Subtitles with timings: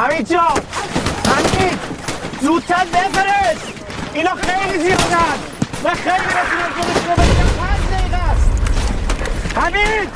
[0.00, 0.60] حمید جان
[1.26, 1.78] حمید
[2.42, 3.66] زودتر بفرست.
[4.14, 5.36] اینا خیلی زیادن.
[5.84, 8.50] من خیلی رسیدم که رو بگیرم پنج دقیقه است.
[9.56, 10.08] حمید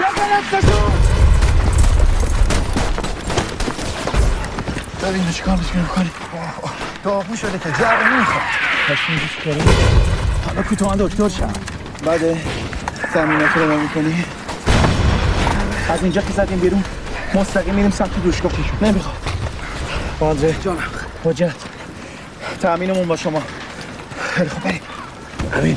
[0.00, 0.92] بفرستشون
[5.00, 6.10] داری اینو چیکار می‌کنی؟
[7.04, 8.42] داغون شده که جرد نمی‌خواد.
[8.88, 9.62] پس اینجا چیکاره
[10.46, 11.52] حالا کوتاه من دکتر شم.
[12.04, 12.20] بعد
[13.14, 14.24] زمینات رو می‌کنی؟
[15.88, 16.84] از اینجا که زدیم بیرون.
[17.34, 18.52] مستقیم میریم سمت دوشگاه
[18.82, 19.16] نمی‌خواد
[20.18, 20.78] بازه جانم.
[21.24, 21.54] حجت
[22.62, 23.42] تأمینمون با شما.
[24.20, 24.80] خیلی خوب بریم.
[25.54, 25.76] امین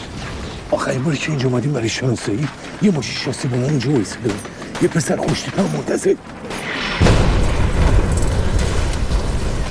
[0.71, 2.47] آخرین باری که اینجا اومدیم برای شانسایی
[2.81, 4.31] یه ماشین شاسی با ما اونجا وایساده
[4.81, 6.17] یه پسر خوشتیپ هم منتظر یه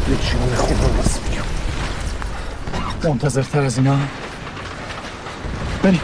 [0.08, 1.44] جان خدا راست میگم.
[3.10, 3.98] منتظرتر از اینا؟
[5.82, 6.00] بریم.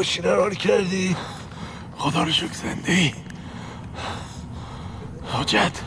[0.00, 1.16] ماشین رو حال کردی؟
[1.96, 3.12] خدا رو شکر زنده ای.
[5.32, 5.80] حجت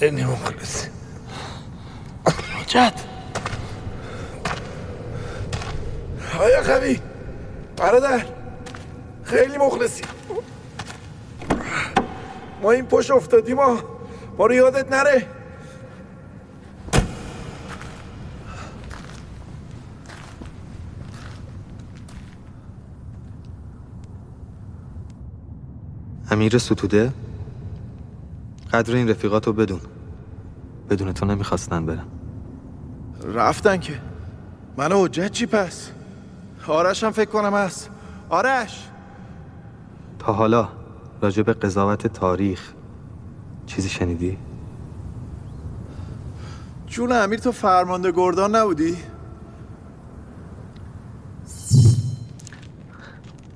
[0.00, 0.88] اینی مخلصی
[2.60, 3.04] حجت
[6.40, 7.00] آیا قوی
[7.76, 8.26] برادر
[9.24, 10.02] خیلی مخلصی.
[12.62, 13.82] ما این پشت افتادیم ما
[14.38, 15.27] ما رو یادت نره.
[26.48, 27.12] امیر ستوده؟
[28.72, 29.80] قدر این رفیقات رو بدون.
[30.90, 32.04] بدون تو نمی‌خواستن برن.
[33.34, 34.00] رفتن که.
[34.76, 35.90] من حجت چی پس؟
[36.66, 37.90] آرش هم فکر کنم هست.
[38.28, 38.88] آرش!
[40.18, 40.68] تا حالا
[41.20, 42.72] راجع به قضاوت تاریخ
[43.66, 44.38] چیزی شنیدی؟
[46.86, 48.96] جون امیر تو فرمانده گردان نبودی؟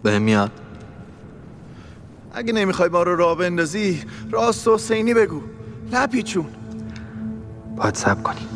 [0.03, 0.62] به میاد.
[2.43, 5.41] اگه نمی‌خوای ما رو راه بندازی راست و حسینی بگو.
[5.93, 6.47] نپیچون
[7.77, 8.47] باید سب کنی.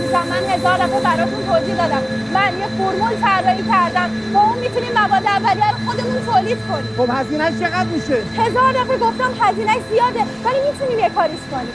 [0.00, 2.02] عزیزم من هزار دفعه براتون توضیح دادم.
[2.34, 4.10] من یه فرمول طراحی کردم.
[4.34, 6.94] با اون می‌تونیم مواد اولیه رو خودمون تولید کنیم.
[6.96, 11.72] خب هزینهش چقدر میشه؟ هزار دفعه گفتم هزینه زیاده ولی می‌تونیم یه کاریش کنیم.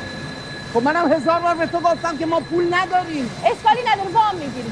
[0.74, 3.30] خب منم هزار بار به تو گفتم که ما پول نداریم.
[3.46, 4.72] اشکالی نداره وام می‌گیری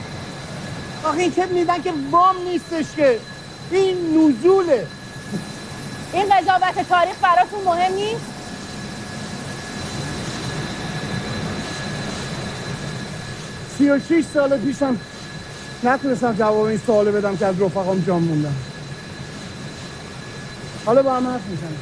[1.04, 3.20] آخه این که میدن که وام نیستش که؟
[3.72, 4.88] این نزوله.
[6.14, 8.33] این قضاوت تاریخ براتون مهم نیست؟
[13.84, 14.98] سی و شیش سال پیشم
[15.84, 18.56] نتونستم جواب این سوالو بدم که از رفقام جان موندم.
[20.86, 21.80] حالا با هم حرف می‌زنیم.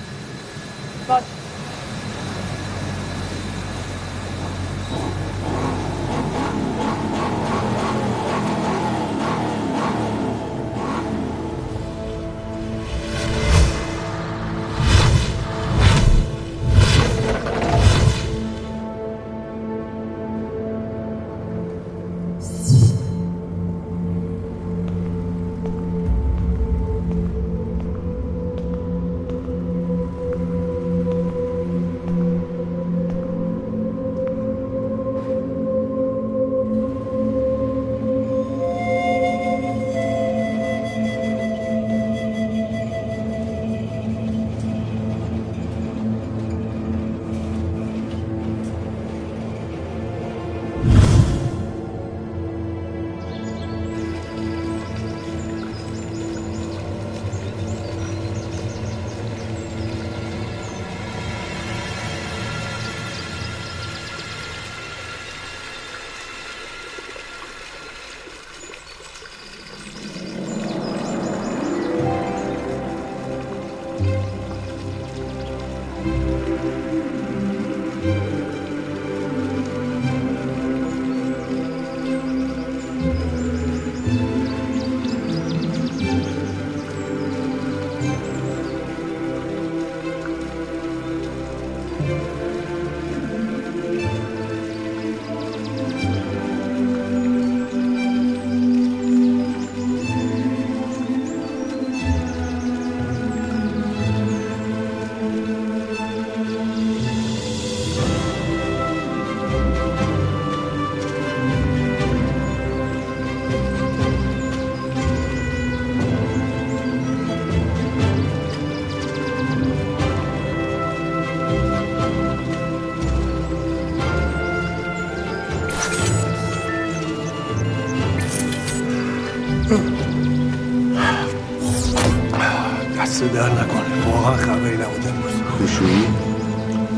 [133.34, 134.12] در نکنه.
[134.12, 135.34] واقعا خبری نبود امروز.
[135.58, 136.06] خوشویی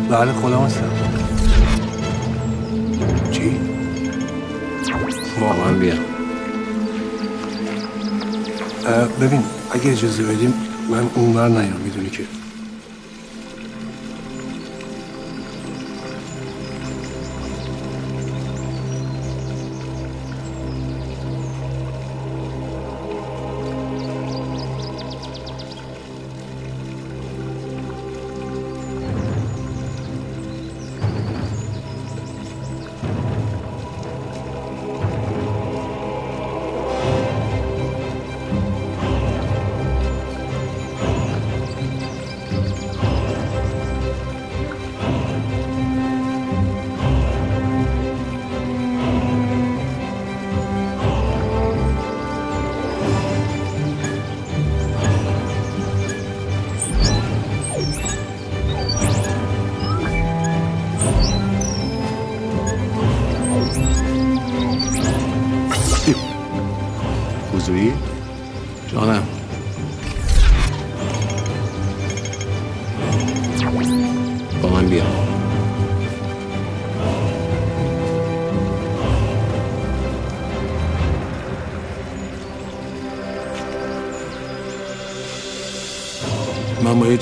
[0.10, 0.90] بله خودم هستم
[3.32, 3.60] چی؟
[5.66, 5.94] من بیا.
[9.22, 10.54] ببین اگه اجازه بدیم
[10.90, 12.24] من اونور نیام می‌دونی که.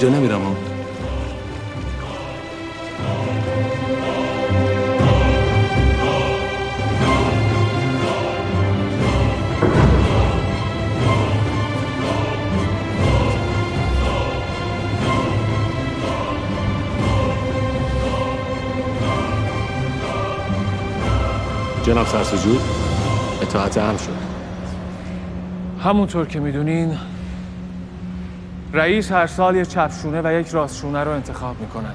[0.01, 0.55] جا نمیرم ها.
[21.83, 22.61] جناب سرسجود
[23.41, 24.09] اطاعت هم شد
[25.83, 26.97] همونطور که می‌دونین
[28.73, 31.93] رئیس هر سال یه چپشونه و یک راستشونه رو انتخاب می‌کنن.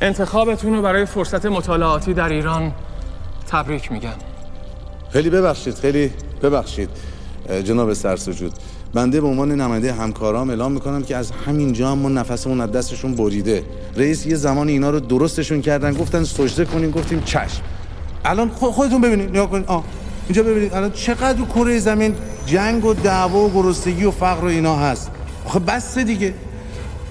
[0.00, 2.72] انتخابتون رو برای فرصت مطالعاتی در ایران
[3.48, 4.10] تبریک میگم.
[5.10, 6.90] خیلی ببخشید خیلی ببخشید.
[7.64, 8.52] جناب سرسجود
[8.94, 13.14] بنده به عنوان نماینده همکارام اعلام می‌کنم که از همینجا هم ما نفسمون از دستشون
[13.14, 13.64] بریده.
[13.96, 17.62] رئیس یه زمان اینا رو درستشون کردن گفتن سجده کنیم گفتیم چشم.
[18.24, 19.66] الان خو- خودتون ببینید نگاه کنید.
[19.66, 19.84] آه
[20.28, 20.74] اینجا ببینید.
[20.74, 22.14] الان چقدر کره زمین
[22.46, 25.10] جنگ و دعوا و گرسنگی و فقر و اینا هست.
[25.44, 26.34] آخه بس دیگه.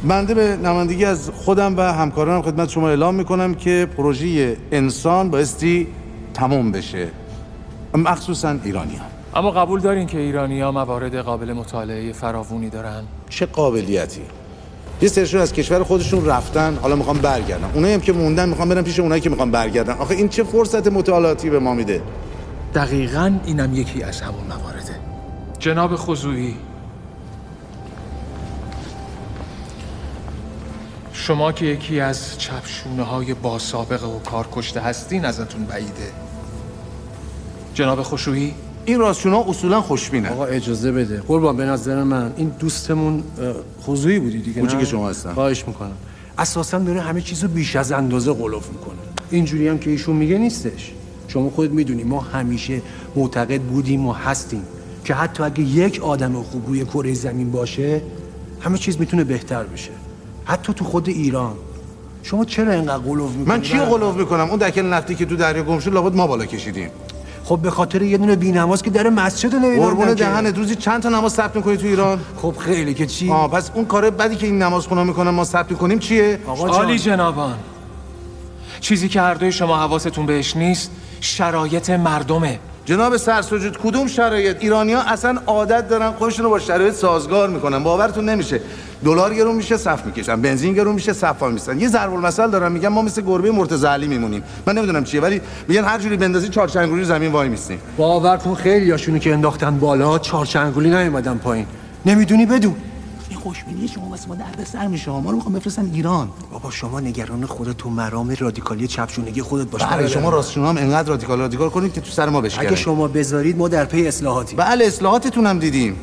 [0.07, 5.87] بنده به نمایندگی از خودم و همکارانم خدمت شما اعلام می‌کنم که پروژه انسان بایستی
[6.33, 7.07] تمام بشه.
[7.93, 8.99] مخصوصا ایرانی
[9.35, 14.21] اما قبول دارین که ایرانی ها موارد قابل مطالعه فراوونی دارن؟ چه قابلیتی؟
[15.01, 18.81] یه سرشون از کشور خودشون رفتن حالا می‌خوام برگردن اونایی هم که موندن می‌خوام برن
[18.81, 22.01] پیش اونایی که می‌خوام برگردن آخه این چه فرصت مطالعاتی به ما میده؟
[22.75, 24.95] دقیقا اینم یکی از همون موارده
[25.59, 26.55] جناب خضوعی.
[31.13, 36.11] شما که یکی از چپشونه های با سابقه و کار کشته هستین ازتون بعیده.
[37.73, 38.55] جناب خشویی
[38.87, 41.21] این راستشونا اصولا خوشبینه آقا اجازه بده.
[41.27, 43.23] قربان به نظر من این دوستمون
[43.81, 45.33] خضوعی بودی دیگه نه؟ که شما هستن.
[45.33, 45.91] خواهش می‌کنم.
[46.37, 48.95] اساسا داره همه چیزو بیش از اندازه قلوف می‌کنه.
[49.29, 50.91] اینجوری هم که ایشون میگه نیستش.
[51.27, 52.81] شما خود می‌دونی ما همیشه
[53.15, 54.63] معتقد بودیم و هستیم
[55.05, 58.01] که حتی اگه یک آدم خوب روی کره زمین باشه
[58.59, 59.91] همه چیز می‌تونه بهتر بشه.
[60.45, 61.55] حتی تو خود ایران.
[62.23, 65.63] شما چرا اینقدر قلوف می‌کنی؟ من چی قلوف می‌کنم؟ اون دکل نفتی که تو دریا
[65.63, 66.89] گم شد لابد ما بالا کشیدیم.
[67.47, 71.09] خب به خاطر یه دونه بی‌نماز که در مسجد نمی‌دونم قربون دهنت روزی چند تا
[71.09, 74.45] نماز ثبت می‌کنی تو ایران؟ خب خیلی که چی؟ آه پس اون کار بدی که
[74.45, 77.55] این نماز خونا می‌کنن ما ثبت کنیم چیه؟ آقا عالی جنابان
[78.79, 82.59] چیزی که هر دوی شما حواستون بهش نیست شرایط مردمه.
[82.87, 87.83] جناب سرسجود کدوم شرایط؟ ایرانی ها اصلا عادت دارن خودشون رو با شرایط سازگار می‌کنن.
[87.83, 88.61] باورتون نمیشه.
[89.05, 90.41] دلار گرون میشه صف می‌کشن.
[90.41, 94.07] بنزین گرون میشه صف میسن یه ضرب المثل دارن میگن ما مثل گربه مرتضی علی
[94.07, 94.43] میمونیم.
[94.65, 99.19] من نمی‌دونم چیه ولی میگن هر جوری بندازی چهارچنگولی زمین وای میستیم باور کن خیلی
[99.19, 101.65] که انداختن بالا چهارچنگولی نیومدن پایین.
[102.05, 102.75] نمی‌دونی بدون.
[103.29, 105.11] این خوشبینی شما واسه ما درد سر میشه.
[105.11, 106.29] ما رو می‌خوام بفرستن ایران.
[106.51, 109.83] بابا شما نگران خودت تو مرام رادیکالی چپشونگی خودت باش.
[109.83, 113.07] برای شما راستشون هم انقدر رادیکال رادیکال کنید که تو سر ما بشکنه اگه شما
[113.07, 114.55] بذارید ما در پی اصلاحاتی.
[114.55, 115.95] بله اصلاحاتتون هم دیدیم.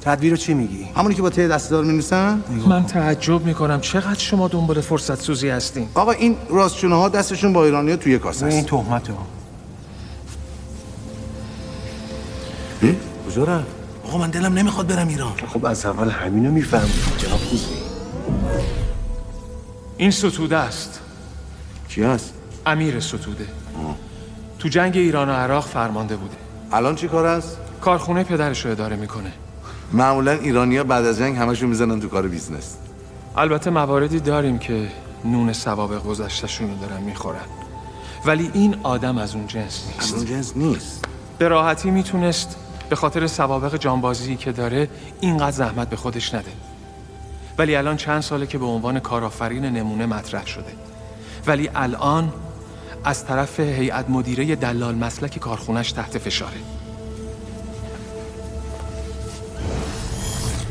[0.00, 4.48] تدبیر رو چی میگی؟ همونی که با ط دسته‌دار می‌نویسن؟ من تعجب می‌کنم چقدر شما
[4.48, 5.88] دنبال فرصت سوزی هستین.
[5.94, 8.66] آقا این راستشونه ها دستشون با ایرانیا توی یه کاسه است.
[8.66, 9.26] تهمت ها؟
[13.28, 13.77] کجا رفت؟
[14.08, 15.32] آقا من دلم نمی‌خواد برم ایران.
[15.52, 17.66] خب از اول همینو می‌فهمید جناب خوزی
[19.96, 21.00] این ستوده است.
[21.88, 22.34] کی هست
[22.66, 23.46] امیر ستوده.
[24.58, 26.34] تو جنگ ایران و عراق فرمانده بوده.
[26.72, 29.32] الان چی کار است؟ کارخونه پدرش رو اداره می‌کنه.
[29.92, 32.76] معمولا ایرانیا بعد از جنگ همشون می‌زنن تو کار business.
[33.36, 34.88] البته مواردی داریم که
[35.24, 37.44] نون سوابق گذشتشون رو دارن می‌خورن.
[38.26, 41.04] ولی این آدم از اون جنس از اون نیست جنس نیست.
[41.38, 42.56] به راحتی می‌تونست
[42.88, 44.88] به خاطر سوابق جانبازی که داره
[45.20, 46.52] اینقدر زحمت به خودش نده.
[47.58, 50.72] ولی الان چند ساله که به عنوان کارآفرین نمونه مطرح شده.
[51.46, 52.32] ولی الان
[53.04, 56.56] از طرف هیئت مدیره دلال مسلک کارخونش تحت فشاره.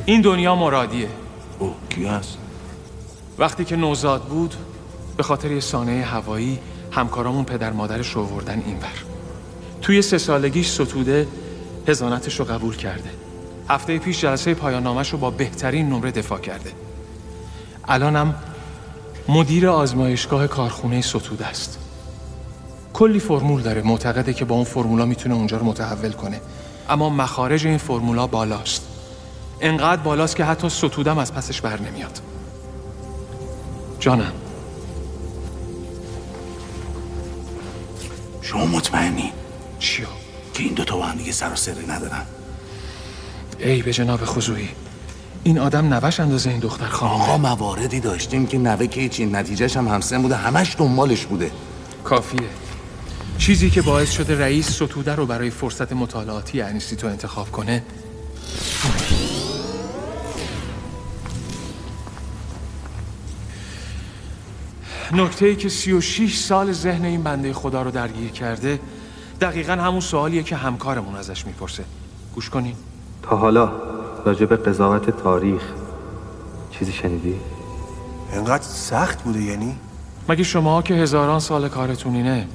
[0.05, 1.09] این دنیا مرادیه.
[1.59, 2.37] او کی هست؟
[3.37, 4.55] وقتی که نوزاد بود
[5.17, 6.59] به خاطر یه سانه هوایی
[6.91, 9.03] همکارامون پدر مادرش رو آوردن اینور.
[9.81, 11.27] توی سه سالگیش ستوده
[11.87, 13.09] هزانتش رو قبول کرده.
[13.69, 16.71] هفته پیش جلسه پایان نامش رو با بهترین نمره دفاع کرده.
[17.87, 18.35] الانم
[19.29, 21.79] مدیر آزمایشگاه کارخونه ستوده است.
[22.93, 26.41] کلی فرمول داره معتقده که با اون فرمولا می‌تونه اونجا رو متحول کنه.
[26.89, 28.87] اما مخارج این فرمولا بالاست.
[29.61, 32.21] انقدر بالاست که حتی ستودم از پسش بر نمیاد.
[33.99, 34.31] جانم.
[38.41, 39.31] شما مطمئنی؟
[39.79, 40.07] چیو؟
[40.57, 42.21] که این دوتا با هم دیگه سر و سری ندارن.
[43.59, 44.69] ای به جناب خضوعی
[45.43, 49.77] این آدم نوش اندازه این دختر خانم آقا مواردی داشتیم که نوه که هیچی نتیجهش
[49.77, 51.51] هم همسن بوده همش دنبالش بوده.
[52.03, 52.49] کافیه.
[53.37, 57.83] چیزی که باعث شده رئیس ستوده رو برای فرصت مطالعاتی انیستیتو انتخاب کنه.
[65.13, 68.79] نکته ای که 36 سال ذهن این بنده خدا رو درگیر کرده
[69.41, 71.83] دقیقا همون سوالیه که همکارمون ازش می‌پرسه.
[72.35, 72.75] گوش کنین
[73.23, 73.71] تا حالا
[74.25, 75.61] راجع به قضاوت تاریخ
[76.71, 77.35] چیزی شنیدی؟
[78.33, 79.75] انقدر سخت بوده یعنی؟
[80.29, 82.47] مگه شما که هزاران سال کارتون اینه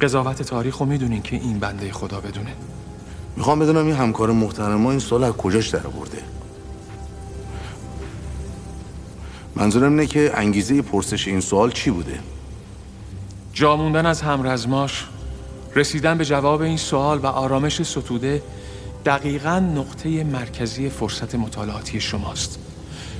[0.00, 2.52] قضاوت تاریخ رو می‌دونین که این بنده خدا بدونه؟
[3.36, 6.22] می‌خوام بدونم این همکار محترم ما این سال از کجاش در برده
[9.56, 12.18] منظورم اینه که انگیزه پرسش این سوال چی بوده؟
[13.52, 15.06] جا موندن از همرزماش
[15.74, 18.42] رسیدن به جواب این سوال و آرامش ستوده
[19.06, 22.58] دقیقا نقطه مرکزی فرصت مطالعاتی شماست.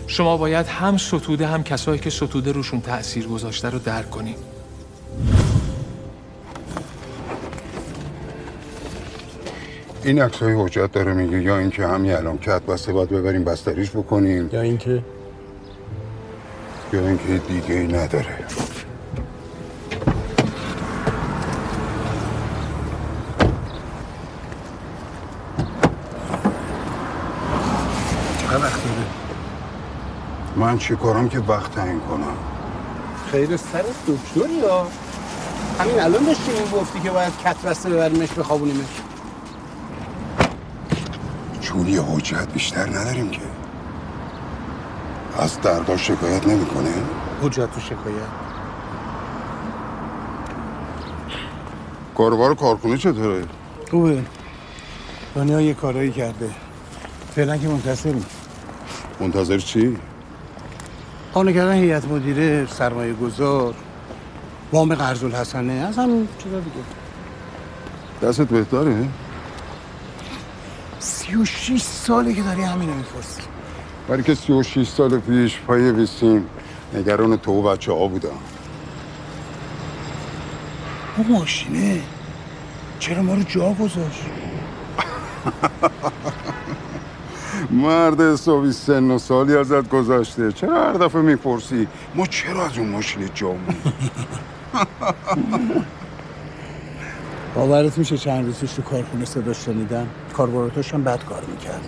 [0.06, 4.36] شما باید هم ستوده هم کسایی که ستوده روشون تأثیر گذاشته رو درک کنید.
[10.04, 13.90] این عکس های حجت داره میگه یا اینکه همین الان کت بسته باید ببریم بستریش
[13.90, 14.50] بکنیم.
[14.52, 15.02] یا اینکه
[16.92, 18.38] یا اینکه دیگه ای نداره.
[30.58, 32.36] من چی کارم که وقت تعیین کنم؟
[33.32, 34.86] خیر سر دکتر یا
[35.80, 38.86] همین الان داشتی گفتی که باید کت بسته ببریمش بخوابونیمش.
[41.60, 43.40] جوری حجت بیشتر نداریم که.
[45.38, 46.90] از دردا شکایت نمی‌کنه
[47.42, 48.28] حجت تو شکایت.
[52.16, 53.44] کاروبار کارخونه چطوره؟
[53.90, 54.22] خوبه.
[55.34, 56.50] دنیا یه کارایی کرده.
[57.34, 58.26] فعلا که منتصریم
[59.20, 59.96] منتظر چی؟
[61.34, 63.74] قانع کردن هیئت مدیره سرمایه گذار
[64.72, 66.76] وام قرض الحسنه از همین چیزا دیگه.
[68.22, 69.08] دستت بهتره؟
[70.98, 73.42] سی و شیش ساله که داری همینو می‌پرسی.
[74.08, 76.46] برای که سی و شیش سال پیش پای ویسیم
[76.94, 78.28] نگران تو و بچه ها بودم.
[81.16, 82.00] اون ماشینه.
[82.98, 84.22] چرا ما رو جا گذاشت؟
[87.70, 90.52] مرد حسابی سن و سالی ازت گذشته.
[90.52, 93.60] چرا هر دفعه می‌پرسی؟ ما چرا از اون ماشین جامون
[97.54, 101.84] باورت میشه چند روز پیش تو کارخونه صداش شنیدم؟ کاربراتاش هم بد کار می‌کرد.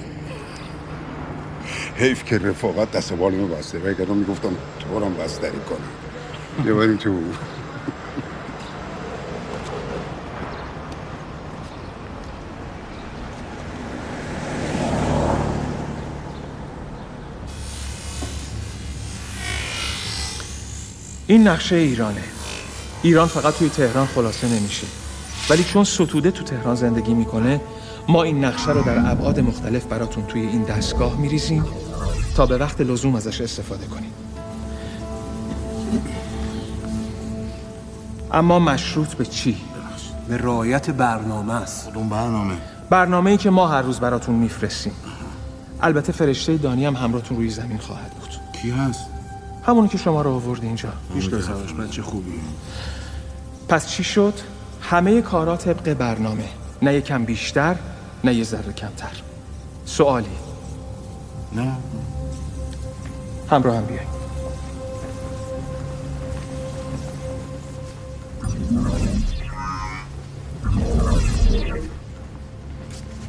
[1.96, 3.78] حیف که رفاقت دست بالمو بسته.
[3.78, 6.66] و اگر می‌گفتم تو هم بستری کنم.
[6.66, 7.10] یه بریم تو
[21.30, 22.22] این نقشه ایرانه.
[23.02, 24.86] ایران فقط توی تهران خلاصه نمیشه.
[25.50, 27.60] ولی چون ستوده تو تهران زندگی می‌کنه
[28.08, 31.64] ما این نقشه رو در ابعاد مختلف براتون توی این دستگاه میریزیم
[32.36, 34.12] تا به وقت لزوم ازش استفاده کنیم.
[38.32, 39.56] اما مشروط به چی؟
[40.28, 41.88] به رعایت برنامه است.
[41.94, 42.54] اون برنامه؟
[42.90, 44.92] برنامه ای که ما هر روز براتون میفرستیم.
[45.80, 48.30] البته فرشته دانی هم همراهتون روی زمین خواهد بود.
[48.62, 49.19] کی هست؟
[49.66, 50.88] همونی که شما رو آورده اینجا.
[51.14, 52.40] میشناسمش بچه خوبی.
[53.68, 54.34] پس چی شد؟
[54.82, 56.48] همه کارا طبق برنامه.
[56.82, 57.76] نه یکم بیشتر
[58.24, 59.22] نه یه ذره کمتر.
[59.84, 60.26] سوالی؟
[61.52, 61.76] نه.
[63.50, 64.08] همراه هم بیاین.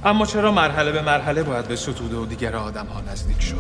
[0.05, 3.57] اما چرا مرحله به مرحله باید به ستوده و دیگر آدم ها نزدیک شد؟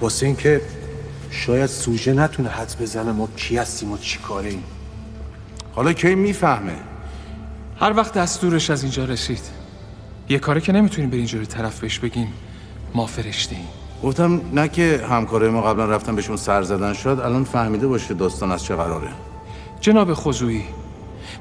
[0.00, 0.60] واسه اینکه
[1.30, 4.64] شاید سوژه نتونه حد بزنه ما کی هستیم و چی کاره ایم
[5.74, 6.76] حالا کی می‌فهمه؟
[7.80, 9.42] هر وقت دستورش از اینجا رسید.
[10.28, 12.32] یه کاره که نمی‌تونیم به اینجوری طرف بهش بگیم
[12.94, 13.68] ما فرشته ایم
[14.02, 18.52] گفتم نه که همکارای ما قبلا رفتن بهشون سر زدن شد الان فهمیده باشه داستان
[18.52, 19.08] از چه قراره.
[19.80, 20.64] جناب خضویی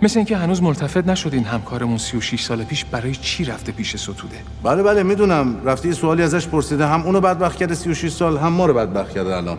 [0.02, 4.84] مثل اینکه هنوز ملتفت نشدین همکارمون 36 سال پیش برای چی رفته پیش ستوده؟ بله
[4.84, 5.62] بله می‌دونم.
[5.66, 6.88] رفتی یه سوالی ازش پرسیده.
[6.88, 9.58] هم اونو بدبخت کرده 36 سال هم ما رو بدبخت کرده الان.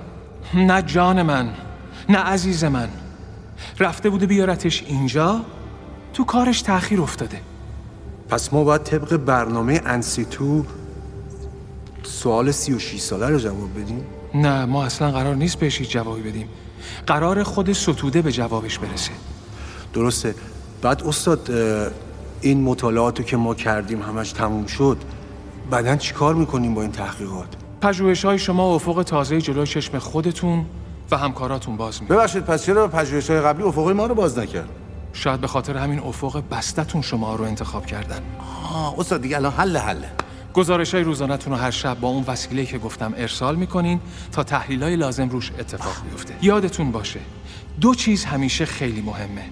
[0.54, 1.48] نه جان من
[2.08, 2.88] نه عزیز من.
[3.80, 5.40] رفته بوده بیارتش اینجا
[6.14, 7.40] تو کارش تأخیر افتاده.
[8.28, 10.64] پس ما باید طبق برنامه انسیتو
[12.02, 16.48] سوال 36 ساله رو جواب بدیم؟ نه ما اصلا قرار نیست بهش هیچ جوابی بدیم.
[17.06, 19.10] قرار خود ستوده به جوابش برسه.
[19.98, 20.34] درسته.
[20.82, 21.50] بعد استاد
[22.40, 24.98] این مطالعاتو که ما کردیم همش تموم شد
[25.70, 27.48] بعدا چی کار می‌کنیم با این تحقیقات؟
[27.80, 30.66] پژوهش های شما افق تازه جلوی چشم خودتون
[31.10, 34.68] و همکاراتون باز می‌کنه ببخشید پس چرا پژوهش های قبلی افقای ما رو باز نکرد؟
[35.12, 38.20] شاید به خاطر همین افق بستتون شما رو انتخاب کردن.
[38.72, 40.10] آه استاد دیگه الان حل حله
[40.54, 44.00] گزارش های روزانتون رو هر شب با اون وسیله که گفتم ارسال می‌کنین
[44.32, 46.34] تا تحلیل های لازم روش اتفاق بیفته.
[46.42, 47.20] یادتون باشه
[47.80, 49.44] دو چیز همیشه خیلی مهمه.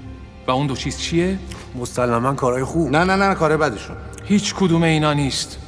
[0.47, 1.39] و اون دو چیز چیه؟
[1.75, 2.91] مسلما کارهای خوب.
[2.91, 3.97] نه نه نه کار بدشون.
[4.25, 5.59] هیچ کدوم اینا نیست.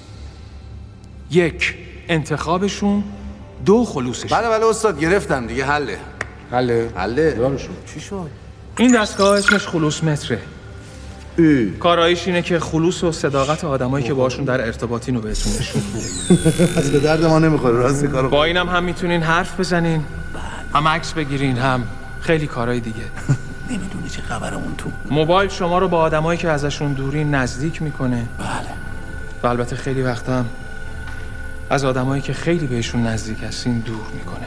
[1.31, 1.75] یک
[2.09, 3.05] انتخابشون.
[3.67, 4.38] دو خلوصشون.
[4.38, 5.99] بله بله استاد گرفتم دیگه حله.
[6.51, 6.93] حله.
[6.97, 7.37] حله.
[7.38, 8.31] یارشون چی شد؟
[8.79, 10.38] این دستگاه اسمش خلوص متره.
[11.81, 15.83] کارایش اینه که خلوص و صداقت آدمایی که باشون در ارتباطین رو بهتون نشون
[16.79, 20.05] از به درد ما نمی‌خوره راست کارو با اینم هم می‌تونین حرف بزنین.
[20.75, 21.85] هم عکس بگیرین هم
[22.21, 22.97] خیلی کارهای دیگه.
[23.71, 28.27] نمی‌دونی چه خبر اون تو موبایل شما رو با آدمایی که ازشون دورین نزدیک می‌کنه.
[28.39, 28.49] بله.
[29.43, 30.47] و البته خیلی وقتا هم
[31.71, 34.47] از آدمایی که خیلی بهشون نزدیک هستین دور می‌کنه.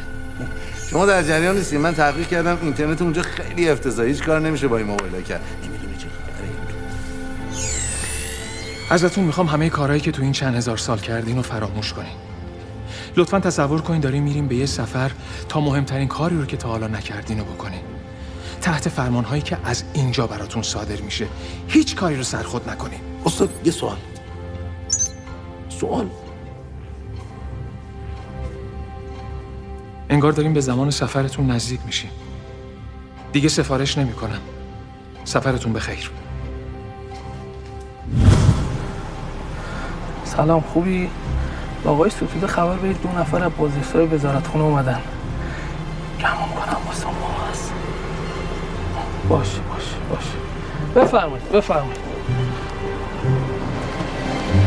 [0.89, 4.77] شما در جریان نیستی من تحقیق کردم اینترنت اونجا خیلی افتضاحی هیچ کار نمیشه با
[4.77, 5.41] این موبایل کرد.
[5.63, 6.49] نمی‌دونی چه خبره.
[8.89, 12.13] ازتون می‌خوام همه کارهایی که تو این چند هزار سال کردین رو فراموش کنین.
[13.17, 15.11] لطفا تصور کنین داریم میریم به یه سفر
[15.49, 17.81] تا مهمترین کاری رو که تا حالا نکردین رو بکنین.
[18.61, 21.27] تحت فرمانهایی که از اینجا براتون صادر میشه.
[21.67, 22.99] هیچ کاری رو سرخود نکنین.
[23.25, 23.97] استاد یه سوال.
[25.69, 26.09] سوال.
[30.09, 32.11] انگار داریم به زمان سفرتون نزدیک میشیم.
[33.31, 34.39] دیگه سفارش نمی‌کنم.
[35.23, 36.11] سفرتون بخیر
[40.25, 41.09] سلام خوبی؟
[41.83, 45.01] با آقای ستوده خبر بدید دو نفر از بازرسای وزارت خونه اومدن.
[46.19, 47.07] گمون کنم واسه
[49.31, 51.97] باشه باشه باشه بفرمایید بفرمایید.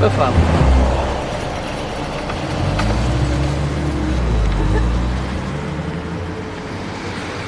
[0.03, 0.65] بفرمایید.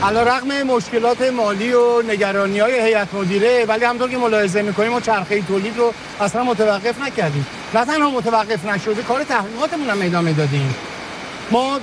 [0.02, 5.00] علا رقم مشکلات مالی و نگرانی های هیئت مدیره ولی همطور که ملاحظه می‌کنیم ما
[5.00, 7.46] چرخه تولید رو اصلا متوقف نکردیم.
[7.74, 10.74] نه تنها متوقف نشده کار تحقیقاتمون هم ادامه دادیم.
[11.50, 11.80] ما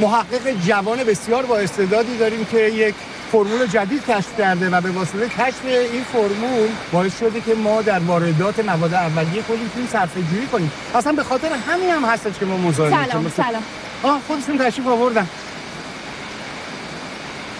[0.00, 2.94] محقق جوان بسیار با استعدادی داریم که یک
[3.34, 7.98] فرمول جدید کشف کرده و به واسطه کشف این فرمول باعث شده که ما در
[7.98, 10.72] واردات مواد اولیه خودمون می‌تونیم صرفه جویی کنیم.
[10.94, 13.62] اصلا به خاطر همین هم هستش که ما مزاحم سلام سلام.
[14.02, 15.28] آه خودشون تشریف آوردن.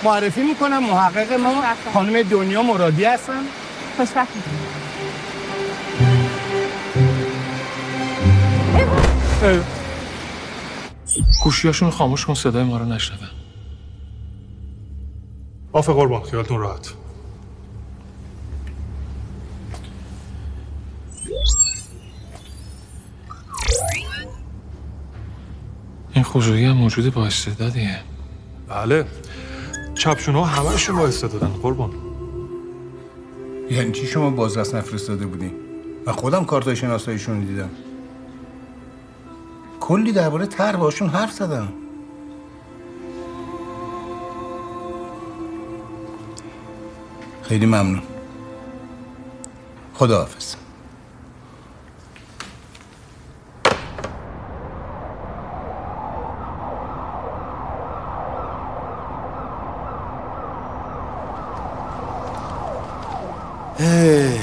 [0.05, 1.63] معرفی می‌کنم محقق ما
[1.95, 3.43] خانم دنیا مرادی هستن.
[3.97, 4.33] خوشبخت
[11.45, 13.44] گوشیاشون خاموش کن صدای ما رو نشنون
[15.75, 16.95] آف قربان خیالتون راحت.
[26.15, 28.01] این خصوصی هم موجود با استعدادیه
[28.69, 29.07] بله.
[29.95, 31.91] چپشون ها همهشون با استعدادن قربان.
[33.71, 35.53] یعنی چی شما بازرس نفرستاده بودین
[36.07, 37.71] من خودم کارتای شناساییشون رو دیدم.
[39.81, 41.73] کلی درباره تر باشون حرف زدم.
[47.49, 48.03] خیلی ممنون.
[49.95, 50.55] خداحافظ.
[63.79, 64.39] هی.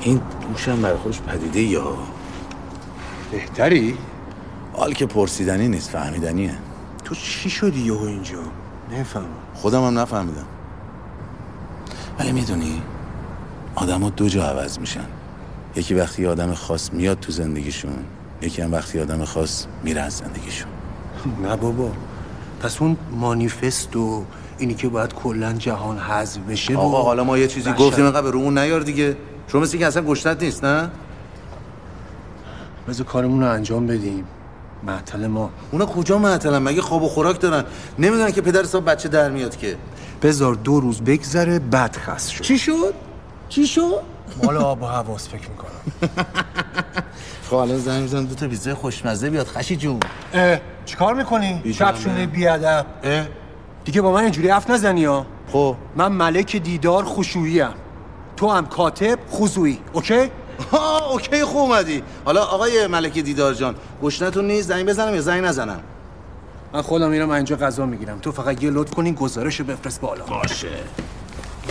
[0.00, 1.98] این دوشم برای خوش پدیده یا؟
[3.32, 3.98] بهتری؟
[4.72, 6.54] حال که پرسیدنی نیست فهمیدنیه.
[7.04, 8.61] تو چی شدی یهو اینجا؟
[8.92, 9.24] نفهم
[9.54, 10.46] خودم هم نفهمیدم.
[12.18, 12.82] ولی می‌دونی
[13.74, 15.04] آدم دو جا عوض میشن.
[15.76, 17.92] یکی وقتی آدم خاص میاد تو زندگیشون
[18.42, 20.68] یکی هم وقتی آدم خاص میره از زندگیشون.
[21.42, 21.90] نه بابا.
[22.60, 24.24] پس اون مانیفست و
[24.58, 28.30] اینی که باید کلا جهان حذف بشه آقا حالا ما یه چیزی گفتیم اینقدر به
[28.30, 29.16] رومون نیار دیگه.
[29.48, 30.90] شما مثل که اصلا گشتت نیست نه؟
[32.88, 34.24] بذار کارمون رو انجام بدیم.
[34.82, 35.50] معطل ما.
[35.70, 37.64] اونا کجا معطلن؟ مگه خواب و خوراک دارن؟
[37.98, 39.76] نمی‌دونن که پدر حساب بچه در میاد که.
[40.22, 42.44] بذار دو روز بگذره بعد خست شد.
[42.44, 42.94] چی شد؟
[43.48, 44.02] چی شد؟
[44.44, 46.10] مال آب و حواس فکر می‌کنم.
[47.50, 49.46] خب الان زنگ می‌زنم دو تا پیتزای خوشمزه بیاد.
[49.46, 50.00] خشی جون.
[50.84, 52.26] چیکار می‌کنی؟ من.
[52.26, 52.86] بیادب.
[53.84, 55.26] دیگه با من اینجوری حرف نزنی ها.
[55.52, 55.76] خب.
[55.96, 57.64] من ملک دیدار خشویی
[58.36, 60.30] تو هم کاتب خضویی okay؟
[60.72, 62.02] ها okay خوب اومدی.
[62.24, 65.80] حالا آقای ملک دیدار جان گشنتون نیست؟ زنگ بزنم یا زنگ نزنم؟
[66.72, 68.18] من خودم میرم اینجا غذا می‌گیرم.
[68.18, 70.24] تو فقط یه لطف کنین گزارش رو بفرست بالا.
[70.24, 70.68] باشه.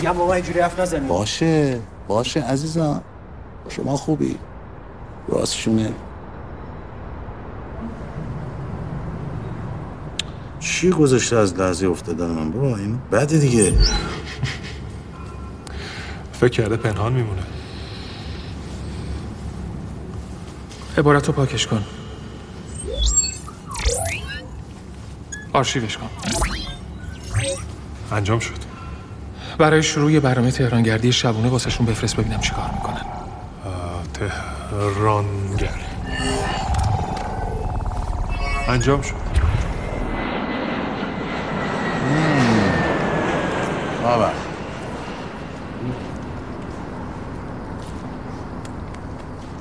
[0.02, 1.08] یا با من اینجوری حرف نزنی.
[1.08, 3.02] باشه باشه عزیزم.
[3.68, 4.38] شما خوبی.
[5.28, 5.92] راستشونه
[10.60, 13.72] چی گذاشته از لحظه افتادن من بابا این بده دیگه.
[16.32, 17.42] فکر کرده پنهان میمونه.
[20.98, 21.84] عبارت رو پاکش کن.
[25.52, 26.08] آرشیوش کن.
[28.12, 28.72] انجام شد.
[29.58, 33.04] برای شروع یه برنامه تهرانگردی شبونه واسهشون بفرست ببینم چیکار می‌کنن.
[34.14, 35.80] تهرانگر.
[38.68, 39.14] انجام شد.
[44.02, 44.30] بابا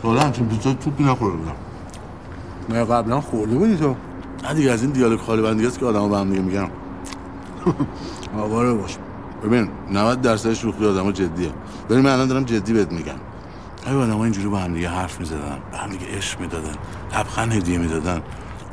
[0.04, 1.56] حالا همچین پیتزا توپی نخورده بودم.
[2.70, 3.96] من قبلا خورده بودی تو؟
[4.44, 6.70] نه دیگه از این دیالوگ خالی بندی است که آدم به هم دیگه میگن
[8.38, 8.98] آواره باش.
[9.44, 11.52] ببین 90 درصد شوخی آدم جدیه.
[11.90, 13.14] ولی من الان دارم جدی بهت میگم.
[13.86, 16.76] اگه آدم اینجوری با هم دیگه حرف می‌زدن به هم دیگه عشق می‌دادن
[17.18, 18.22] لبخند هدیه می‌دادن.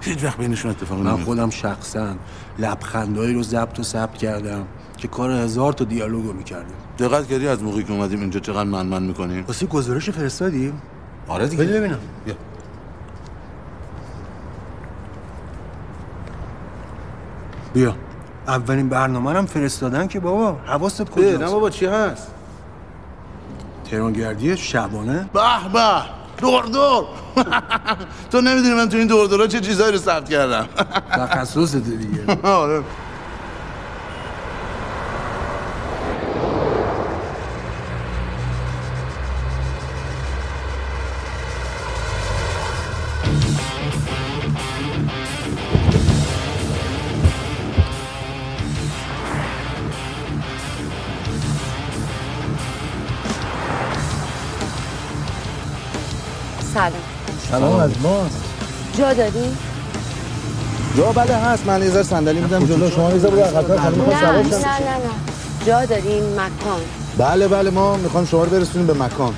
[0.00, 2.14] هیچ وقت بینشون اتفاق من خودم شخصا
[2.58, 6.76] لبخندایی رو ضبط و ثبت کردم که کار هزار تا دیالوگو می‌کردیم.
[6.98, 10.72] دقت کردی از موقعی که اومدیم اینجا چقدر من من می‌کنیم؟ واسه گزارش فرستادی
[11.28, 11.64] آره دیگه.
[11.64, 11.98] بده ببینم.
[12.24, 12.34] بیا.
[17.74, 17.94] بیا.
[18.48, 20.56] اولین برنامه هم فرستادن که بابا.
[20.66, 22.30] حواست کجاست؟ نه بابا چی هست؟
[23.90, 25.30] تهران گردی شبانه.
[25.32, 25.40] به
[25.72, 26.02] به
[26.38, 27.04] دور دور
[28.32, 30.68] تو نمی‌دونی من تو این دور دورا چه چیزایی رو ثبت کردم.
[31.10, 32.38] تخصصت دیگه.
[32.48, 32.82] آره.
[57.88, 58.40] از ماست
[58.98, 59.56] جا داری؟
[60.96, 62.90] جا بله هست من یه ذره صندلی میدم جلو.
[62.90, 65.10] شما یه ذره برو عقب خانم نه نه نه.
[65.66, 66.80] جا داریم مکان.
[67.18, 69.34] بله بله ما می‌خوام شما رو برسونیم به مکان.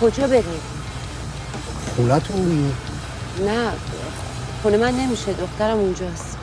[0.00, 0.60] کجا بریم؟
[1.96, 2.72] خونتون
[3.46, 3.70] نه
[4.62, 6.36] خونه من نمیشه دخترم اونجاست.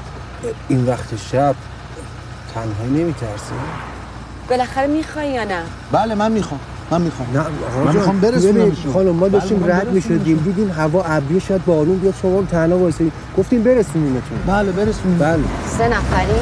[0.67, 1.55] این وقت شب
[2.53, 3.53] تنهایی نمیترسی؟
[4.49, 5.61] بالاخره می‌خوای یا نه؟
[5.91, 6.59] بله من می‌خوام.
[6.91, 7.27] من می‌خوام.
[7.33, 7.43] نه
[7.85, 9.91] من می‌خوام برسونم خانم ما داشتیم بله، من رد.
[9.91, 15.17] می‌شدیم دیدیم هوا ابری شاید بارون بیاد شما رو تنها وایسید گفتیم برسونیمتون بله برسونیم.
[15.17, 15.43] بله.
[15.77, 16.39] سه نفری؟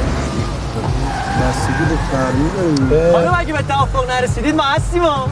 [1.40, 5.28] بستگی به فرمی خانم اگه به توافق نرسیدید ما هستیم ها.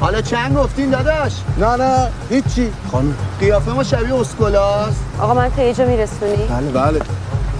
[0.00, 2.72] حالا چند گفتین داداش؟ نه نه هیچی.
[2.92, 6.70] خانم قیافه ما شبیه اسکولاست آقا من تا یه جا میرسونی؟ بله.
[6.70, 7.00] بله.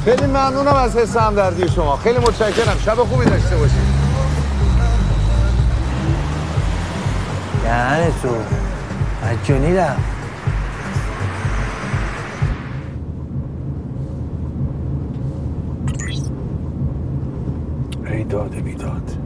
[0.05, 1.97] خیلی ممنونم از حس همدردی شما.
[1.97, 2.77] خیلی متشکرم.
[2.85, 4.00] شب خوبی داشته باشید.
[7.71, 8.29] یعنی تو
[9.27, 10.01] مجانی رفت
[18.07, 19.17] ای داده بیداد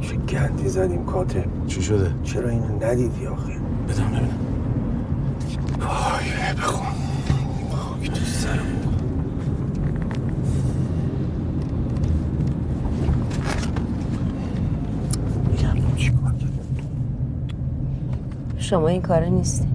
[0.00, 3.52] چه گندی زدیم کاتب چی شده؟ چرا اینو ندیدی آخه؟
[3.88, 4.38] بدم ببینم
[5.80, 6.86] وای بخون
[7.70, 8.66] خاک تو سرم
[15.50, 16.34] میگم چی کار
[18.74, 19.68] شما این کاره نیستی.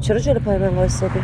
[0.00, 1.20] چرا جلو پای من وایستادی؟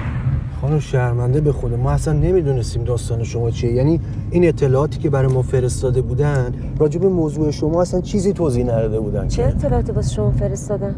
[0.61, 3.73] خانم شرمنده به خود ما اصلا نمی‌دونستیم داستان شما چیه.
[3.73, 8.65] یعنی این اطلاعاتی که برای ما فرستاده بودن راجع به موضوع شما اصلا چیزی توضیح
[8.65, 10.95] نداده بودن چه اطلاعاتی واسه شما فرستادن؟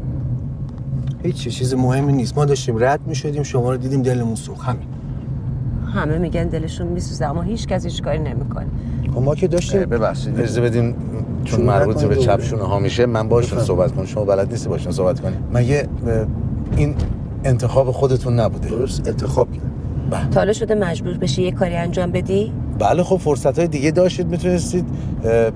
[1.23, 2.37] هیچ چیز مهمی نیست.
[2.39, 4.69] ما داشتیم رد می‌شدیم شما رو دیدیم دلمون سوخت.
[4.69, 4.87] همین.
[5.95, 8.67] همه میگن دلشون میسوزه اما هیچ کس هیچ کاری نمی‌کنه.
[9.15, 10.41] خب ما که داشتیم ببخشید.
[10.41, 10.95] اجازه بدین
[11.47, 12.45] چون مربوط به نکنید چپ دوباره.
[12.45, 14.05] شونه ها میشه من باشون صحبت کنم.
[14.05, 15.89] شما بلد نیستی باشون صحبت کنی مگه
[16.77, 16.95] این
[17.45, 18.69] انتخاب خودتون نبوده.
[18.69, 19.49] درست انتخاب.
[19.53, 23.91] کرد تا حالا شده مجبور بشی یه کاری انجام بدی؟ بله خب فرصت های دیگه
[23.91, 24.85] داشتید می‌تونستید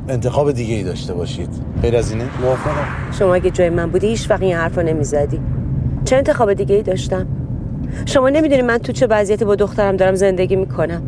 [0.09, 1.49] انتخاب دیگه ای داشته باشید.
[1.83, 3.13] غیر از اینه؟ موافقم.
[3.19, 5.41] شما اگه جای من بودی هیچ وقت این حرفو نمی‌زدی.
[6.05, 7.27] چه انتخاب دیگه ای داشتم؟
[8.07, 11.03] شما نمی‌دونی من تو چه وضعیتی با دخترم دارم زندگی می‌کنم.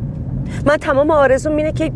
[0.67, 1.93] من تمام آرزوم اینه که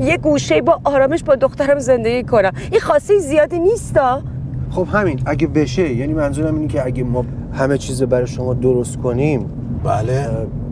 [0.00, 2.52] یه گوشه با آرامش با دخترم زندگی کنم.
[2.70, 4.22] این خواسته زیادی نیستا
[4.70, 8.54] خب همین اگه بشه یعنی منظورم اینه که اگه ما همه چیز رو برای شما
[8.54, 9.46] درست کنیم
[9.84, 10.26] بله.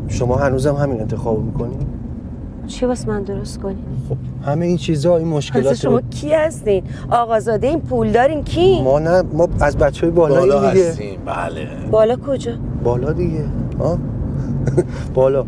[0.08, 1.78] شما هنوزم همین انتخاب می‌کنیم
[2.66, 3.76] چی واسه من درست کنی؟
[4.08, 4.16] خب
[4.50, 9.22] همه این چیزها این مشکلات شما کی هستین؟ آقازاده این پول دارین کی؟ ما نه
[9.32, 10.88] ما از بچه های بالا, بالا دیگه.
[10.88, 11.68] هستیم بله.
[11.90, 12.52] بالا کجا؟
[12.84, 13.44] بالا دیگه.
[13.78, 13.98] ها
[15.14, 15.44] بالا.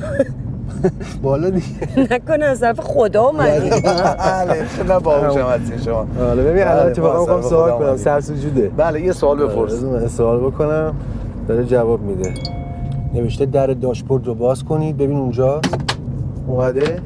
[1.22, 1.66] بالا دیگه.
[2.10, 3.70] نکنه از طرف خدا اومدی.
[3.80, 7.96] بله نه باهوشم هستین شما حالا ببین الان بله، اتفاقا با می‌خوام سوال کنم.
[7.96, 9.72] سرسوجوده بله یه سوال بپرس.
[9.72, 10.94] بذار من سوال بکنم.
[11.48, 12.34] داره جواب میده.
[13.14, 14.96] نوشته در داشبورد رو باز کنید.
[14.96, 15.74] ببین اونجاست.
[16.46, 17.00] اومده.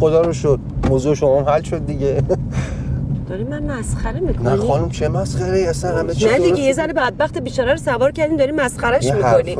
[0.00, 0.58] خدا رو شد.
[0.88, 2.22] موضوع شما هم حل شد دیگه.
[3.28, 6.58] داری من مسخره می‌کنی؟ نه خانم چه مسخره؟ ای اصلا همه چی نه دیگه.
[6.58, 9.56] یه ذره بدبخت بیچاره رو سوار کردین داری مسخرش یه می‌کنی؟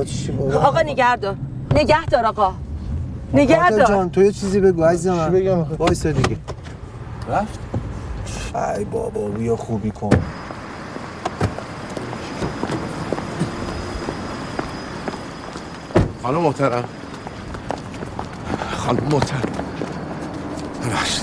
[0.54, 1.34] آقا نگه دار
[1.76, 2.54] نگه دار آقا.
[3.34, 3.86] نگه دار.
[3.88, 5.12] جان تو یه چیزی بگو عزیزم.
[5.14, 5.30] چی من.
[5.30, 6.36] بگم آخه؟ وایسا دیگه.
[7.28, 7.58] رفت؟
[8.78, 10.10] ای بابا بیا خوبی کن.
[16.22, 16.84] خانم محترم.
[18.76, 19.52] خانم محترم.
[20.84, 21.22] ببخشید.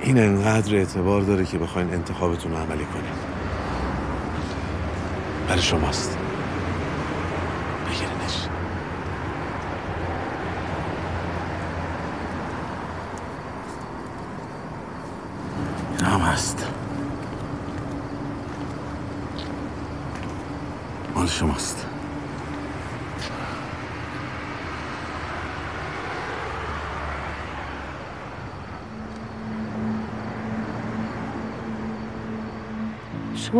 [0.00, 3.12] این انقدر اعتبار داره که بخواین انتخابتون رو عملی کنین.
[5.48, 6.18] برای شماست
[7.86, 8.48] بگیرینش
[15.98, 16.66] این هم هست
[21.14, 21.86] مال شماست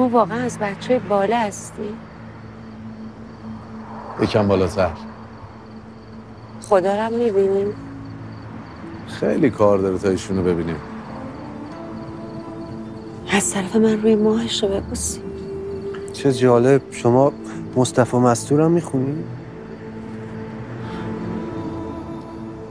[0.06, 1.82] شما واقعا از بچه بالا هستی؟
[4.22, 4.90] یکم بالاتر
[6.62, 7.74] خدا رو می‌بینیم
[9.08, 10.76] خیلی کار داره تا ایشونو ببینیم.
[13.32, 15.20] از طرف من روی ماهش رو ببوسی.
[16.12, 16.82] چه جالب.
[16.90, 17.32] شما
[17.76, 19.24] مصطفی مستور هم می‌خونی؟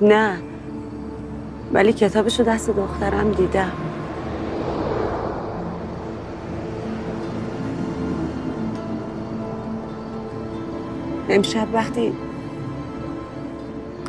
[0.02, 0.38] نه.
[1.74, 3.72] ولی کتابشو دست دخترم دیدم.
[11.30, 12.14] امشب وقتی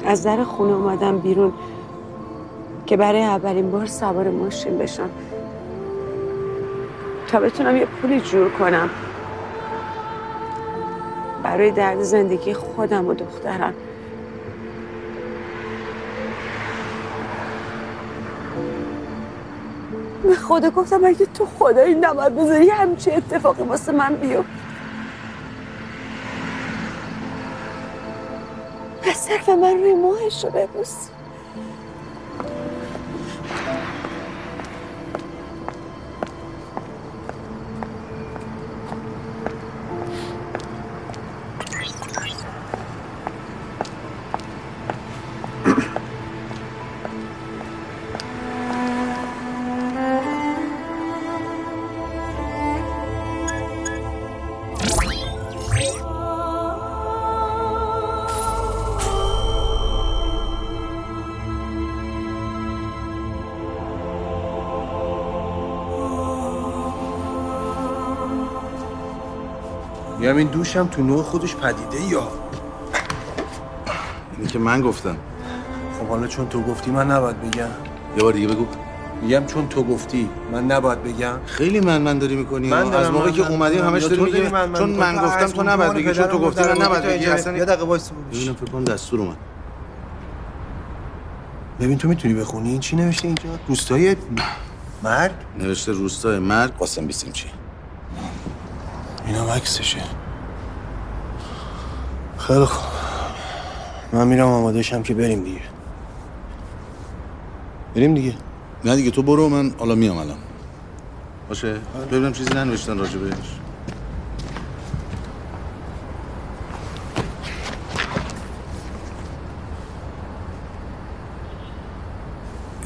[0.04, 1.52] از در خونه اومدم بیرون
[2.86, 5.10] که برای اولین بار سوار ماشین بشم
[7.28, 8.90] تا بتونم یه پولی جور کنم.
[11.42, 13.74] برای درد زندگی خودم و دخترم.
[20.22, 24.65] به خدا گفتم اگه تو خدایی نباید بذاری همچین اتفاقی واسه من بیفته.
[29.36, 31.08] طرف من روی ماهش رو ببوس
[70.26, 72.28] میگم این دوشم تو نوع خودش پدیده یا
[74.36, 75.16] اینی که من گفتم.
[76.00, 77.68] خب حالا چون تو گفتی من نباید بگم.
[78.16, 78.66] یه بار دیگه بگو.
[79.22, 81.38] میگم چون تو گفتی من نباید بگم.
[81.46, 82.68] خیلی من من داری می‌کنی.
[82.68, 84.90] من از موقعی که اومدیم همش داری میگی چون.
[84.90, 88.10] من گفتم تو نباید بگی چون تو گفتی من نباید بگی اصلا یه دقیقه وایس
[88.32, 89.36] ببینم فکر کنم دستور اومد.
[91.80, 94.16] ببین تو می‌تونی بخونی؟ این چی نوشته اینجا؟ روستای
[95.02, 97.46] مرگ؟ نوشته روستای مرگ قاسم بیسیم چی؟
[99.26, 100.02] اینا عکسشه.
[102.38, 102.86] خیلی خوب.
[104.12, 105.60] من میرم آماده شم که بریم دیگه.
[107.94, 108.34] بریم دیگه.
[108.84, 110.38] نه دیگه تو برو من حالا میام الان.
[111.48, 111.76] باشه.
[112.10, 113.32] ببینم چیزی ننوشتن راجبش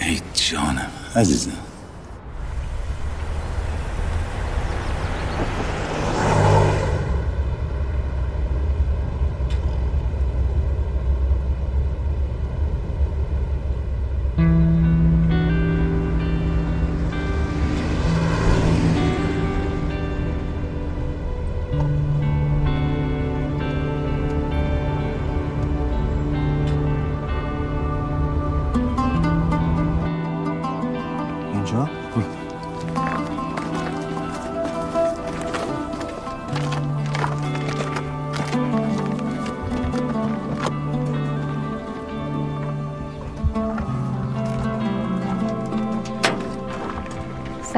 [0.01, 1.70] ای جانم عزیزم.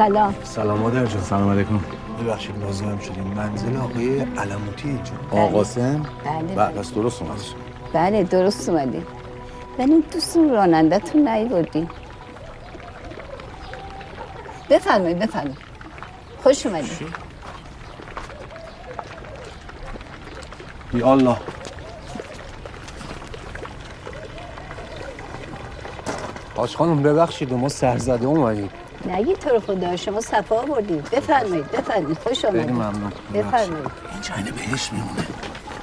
[0.03, 0.35] سلام.
[0.43, 1.23] سلام مادر جان.
[1.23, 1.79] سلام علیکم.
[2.21, 3.23] ببخشید لازم شدیم.
[3.23, 5.11] منزل آقای علموتی اینجا.
[5.31, 6.55] آقا قاسم بله.
[6.55, 7.39] بله پس درست اومد
[7.93, 9.03] بله درست اومدی.
[9.79, 11.87] ولی دوستون رانندتون نیوردی.
[14.69, 15.57] بفرمایید بفرمایید.
[16.43, 16.89] خوش اومدی.
[20.93, 21.37] یا الله.
[26.55, 28.69] آج خانم ببخشید ما سرزده اومدیم.
[29.05, 32.17] نگی تو رو خدا شما صفا آوردید بفرمایید بفرمایید.
[32.17, 32.75] خوش خیلی آمدید.
[32.75, 33.11] ممنون.
[33.33, 33.91] بفرمایید.
[34.13, 35.21] اینجا اینه بهش میمونه.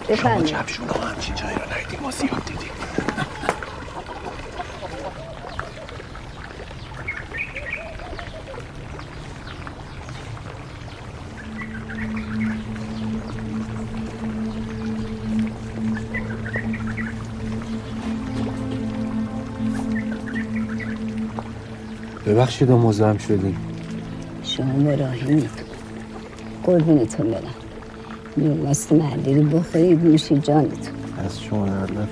[0.06, 2.70] شما بفرمایید چپشون ها همچین جایی رو ندیدیم ما زیاد دیدیم.
[22.40, 23.56] ببخشید و مزاحم شدیم.
[24.42, 25.48] شما براهیمی
[26.64, 27.54] قربونتون برم.
[28.36, 30.94] نور مست محلی رو بخورید نوشی جانتون.
[31.24, 32.08] از شما نرده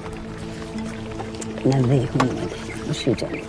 [1.67, 2.57] نه ریحون اومده
[2.87, 3.41] نوشی جانتون.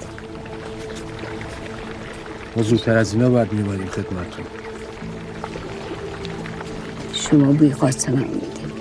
[2.56, 4.46] ما زودتر از اینا باید میباریم خدمتتون.
[7.14, 8.72] شما بوی قاسم هم میدیم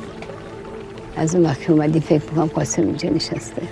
[1.17, 3.63] از اون وقت که اومدی فکر می‌کنم قاسم اینجا نشسته.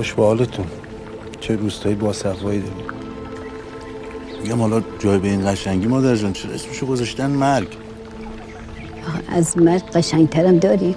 [0.00, 0.66] خوش به حالتون.
[1.40, 2.84] چه روستایی با صفایی داریم
[4.42, 7.68] میگم حالا جای به این قشنگی مادر جان چرا اسمشو گذاشتن مرگ؟
[9.28, 10.96] از مرد قشنگترم داری؟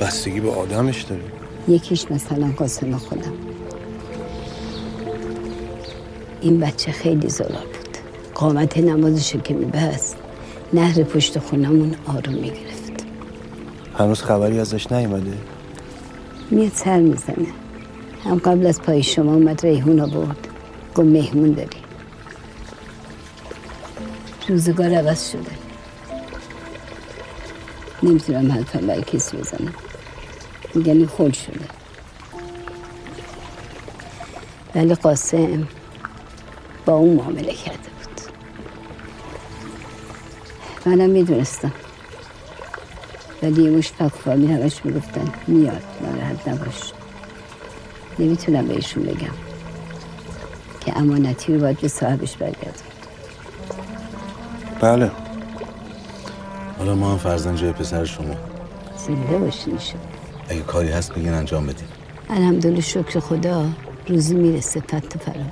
[0.00, 1.22] بستگی به آدمش داره
[1.68, 3.32] یکیش مثلا قاسم خودم.
[6.40, 7.96] این بچه خیلی زلال بود.
[8.34, 10.16] قامت نمازشو که میبست
[10.72, 12.92] نهر پشت خونمون آروم می‌گرفت.
[13.98, 15.32] هنوز خبری ازش نیومده؟
[16.50, 17.46] میاد سر می‌زنه.
[18.24, 20.48] هم قبل از پای شما اومد ریحون آورد
[20.94, 21.68] گفت مهمون داری.
[24.48, 25.50] روزگار عوض شده.
[28.02, 29.74] نمی‌تونم حرفم برای کسی بزنم.
[30.86, 31.64] یعنی خل شده.
[34.74, 35.68] ولی قاسم
[36.86, 38.20] با اون معامله کرده بود.
[40.86, 41.72] منم می‌دونستم.
[43.42, 43.92] ولی یه مش
[44.24, 45.32] فامی همش می‌گفتن.
[45.46, 45.82] میاد.
[46.02, 46.92] ناراحت نباش.
[48.18, 49.34] نمی‌تونم بهشون بگم.
[50.80, 52.82] که امانتی رو باید به صاحبش برگردم.
[54.80, 55.10] بله.
[56.78, 58.34] حالا ما هم فرزن جای پسر شما.
[59.06, 59.78] زنده باشین
[60.48, 61.88] اگه کاری هست بگین انجام بدیم.
[62.30, 63.66] الحمدلله شکر خدا.
[64.08, 65.42] روزی می‌رسه فت و فرا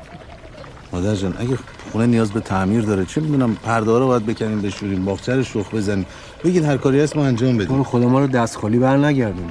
[0.93, 1.59] مادر جان اگه
[1.95, 3.05] خونه نیاز به تعمیر داره.
[3.05, 6.07] چه می‌دونم پرده رو باید بکنیم بشوریم باغچه رو شخ بزنیم.
[6.45, 7.82] بگید هر کاری هست ما انجام بدیم.
[7.82, 9.51] خدا ما رو دست خالی بر نگردونی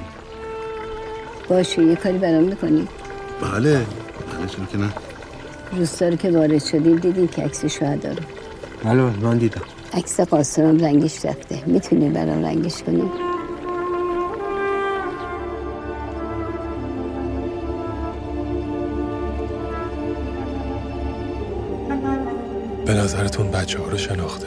[1.48, 2.88] باشه یه کاری برام می‌کنی؟
[3.40, 4.88] بله بله چون که نه.
[5.76, 8.22] روستا رو که وارد شدیم دیدیم که عکس شهدا رو
[8.84, 9.62] بله من دیدم.
[9.92, 11.62] عکس قاسم رنگش رفته.
[11.66, 13.02] می‌تونی برام رنگش کنی
[22.86, 24.46] به نظرتون بچه ها رو شناخته؟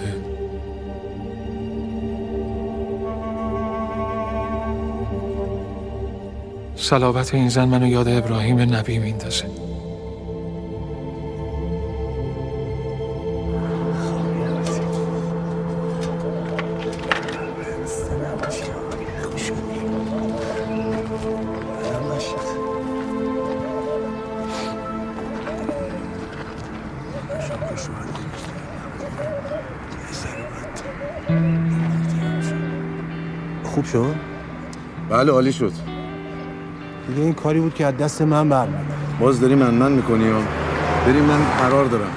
[6.75, 9.45] صلابت این زن منو یاد ابراهیم نبی میندازه
[35.17, 35.71] بله عالی شد.
[37.07, 38.81] دیگه این کاری بود که از دست من برمیاد
[39.19, 40.39] باز داری من من می‌کنی یا؟
[41.05, 42.11] بریم من قرار دارم.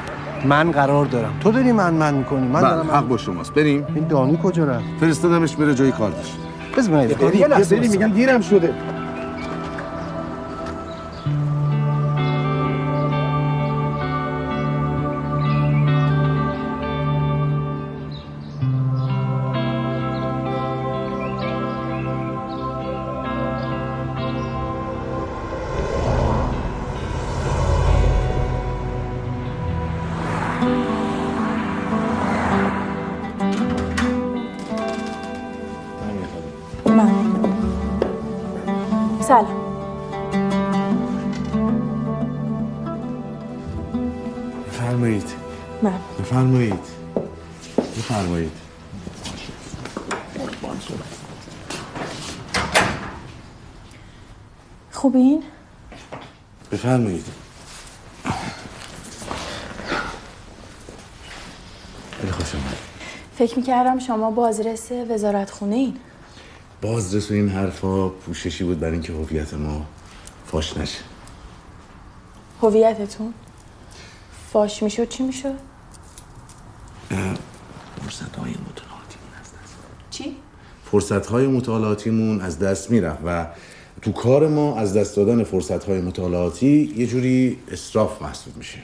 [0.45, 1.33] من قرار دارم.
[1.41, 2.47] تو داری من من می‌کنی.
[2.49, 3.55] من بله، دارم حق با شماست.
[3.55, 3.87] بریم.
[3.95, 6.37] این دانی کجا رفت؟ فرستادمش میره جای کار داشت
[6.77, 8.75] بذار من یه لحظه بریم، میگم دیرم شده.
[56.81, 57.25] بفرمایید.
[62.21, 62.77] خیلی خوش آمد
[63.39, 65.97] فکر می‌کردم شما بازرس وزارت خونه این
[66.83, 69.87] بازرس و این حرفا پوششی بود برای اینکه هویت ما
[70.47, 70.99] فاش نشه.
[72.63, 73.35] هویتتون؟
[74.53, 75.55] فاش می‌شد؟ چی می‌شد؟
[78.03, 79.75] فرصت های مطالعاتیمون از دست.
[80.11, 80.37] چی؟
[80.91, 83.47] فرصت های مطالعاتیمون از دست می‌رفت و
[84.03, 88.79] تو کار ما از دست دادن فرصت های مطالعاتی یه جوری اسراف محسوب میشه.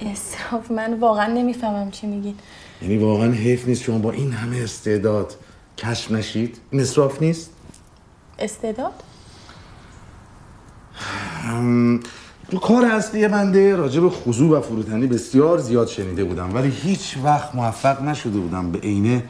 [0.00, 2.34] اصراف من واقعا نمی‌فهمم چی میگین.
[2.82, 5.36] یعنی واقعا حیف نیست شما با این همه استعداد
[5.78, 7.50] کشف نشید؟ این اسراف نیست؟
[8.38, 8.92] استعداد؟
[12.50, 17.16] تو کار اصلی بنده راجع به خضوع و فروتنی بسیار زیاد شنیده بودم ولی هیچ
[17.24, 19.24] وقت موفق نشده بودم به عینه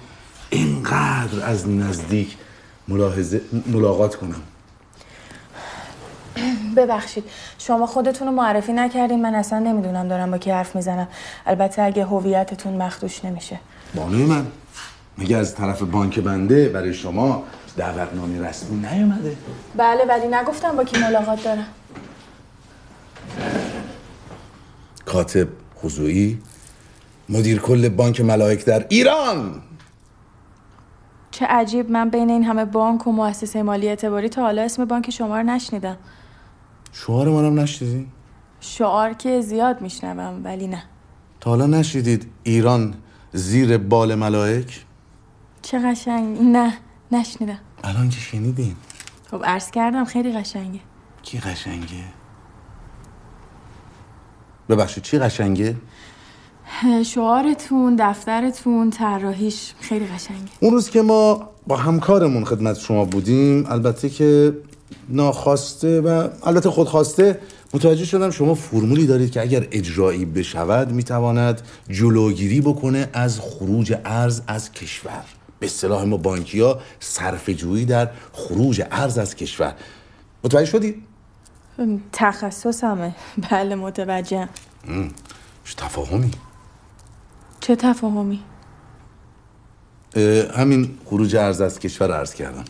[0.50, 2.36] اینقدر از نزدیک
[2.90, 4.42] ملاحظه ملاقات کنم.
[6.76, 7.24] ببخشید.
[7.58, 9.22] شما خودتون رو معرفی نکردین.
[9.22, 11.08] من اصلا نمی‌دونم دارم با کی حرف می‌زنم.
[11.46, 13.60] البته اگه هویتتون مخدوش نمیشه.
[13.94, 14.46] بانوی من
[15.18, 17.44] مگه از طرف بانک بنده برای شما
[17.76, 19.36] دعوتنامه رسمی نیومده.
[19.76, 21.66] بله ولی نگفتم با کی ملاقات دارم.
[25.04, 25.48] کاتب
[25.82, 26.38] خضوعی
[27.28, 29.62] مدیر کل بانک ملائک در ایران.
[31.30, 35.10] چه عجیب من بین این همه بانک و مؤسسه مالی اعتباری تا حالا اسم بانک
[35.10, 35.96] شما رو نشنیدم.
[36.92, 38.06] شعار منم نشنیدین
[38.60, 40.82] شعار که زیاد میشنوم ولی نه.
[41.40, 42.94] تا حالا نشیدید ایران
[43.32, 44.84] زیر بال ملائک؟
[45.62, 46.38] چه قشنگ.
[46.42, 46.72] نه
[47.12, 47.58] نشنیدم.
[47.84, 48.76] الان که شنیدین.
[49.30, 50.80] خب عرض کردم خیلی قشنگه.
[51.22, 52.04] کی قشنگه؟
[54.68, 55.76] ببخشید چی قشنگه؟
[57.06, 60.50] شعارتون دفترتون طراحیش خیلی قشنگه.
[60.60, 64.56] اون روز که ما با همکارمون خدمت شما بودیم البته که
[65.08, 67.40] ناخواسته و البته خودخواسته
[67.74, 74.42] متوجه شدم شما فرمولی دارید که اگر اجرایی بشود می‌تواند جلوگیری بکنه از خروج ارز
[74.46, 75.24] از کشور.
[75.58, 79.74] به اصطلاح ما بانکی ها صرف جویی در خروج ارز از کشور.
[80.44, 81.02] متوجه شدید؟
[82.12, 83.14] تخصصمه.
[83.50, 84.48] بله متوجهم.
[85.76, 86.30] تفاهمی.
[87.60, 88.40] چه تفاهمی؟
[90.16, 92.64] اه، همین خروج ارز از کشور عرض کردم.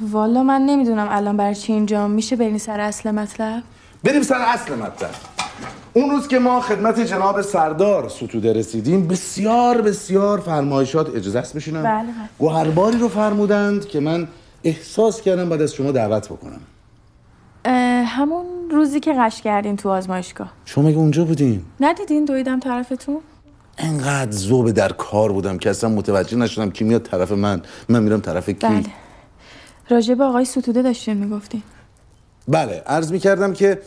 [0.00, 2.08] والا من نمی‌دونم الان برای چی اینجا.
[2.08, 3.62] میشه برین سر اصل مطلب؟
[4.04, 5.10] بریم سر اصل مطلب.
[5.92, 11.82] اون روز که ما خدمت جناب سردار ستوده رسیدیم بسیار بسیار فرمایشات اجازه است بشینم.
[11.82, 12.12] بله بله.
[12.38, 14.28] گوهرباری رو فرمودند که من
[14.64, 16.60] احساس کردم بعد از شما دعوت بکنم.
[18.06, 20.52] همون روزی که قش کردین تو آزمایشگاه.
[20.64, 23.20] شما مگه اونجا بودین؟ ندیدین؟ دویدم طرفتون؟
[23.78, 27.62] انقدر ذوب در کار بودم که اصلا متوجه نشدم کی میاد طرف من.
[27.88, 28.54] من میرم طرف کی.
[28.54, 28.82] بله.
[29.88, 31.62] راجع به آقای ستوده داشتین می‌گفتین.
[32.48, 33.78] بله عرض می کردم که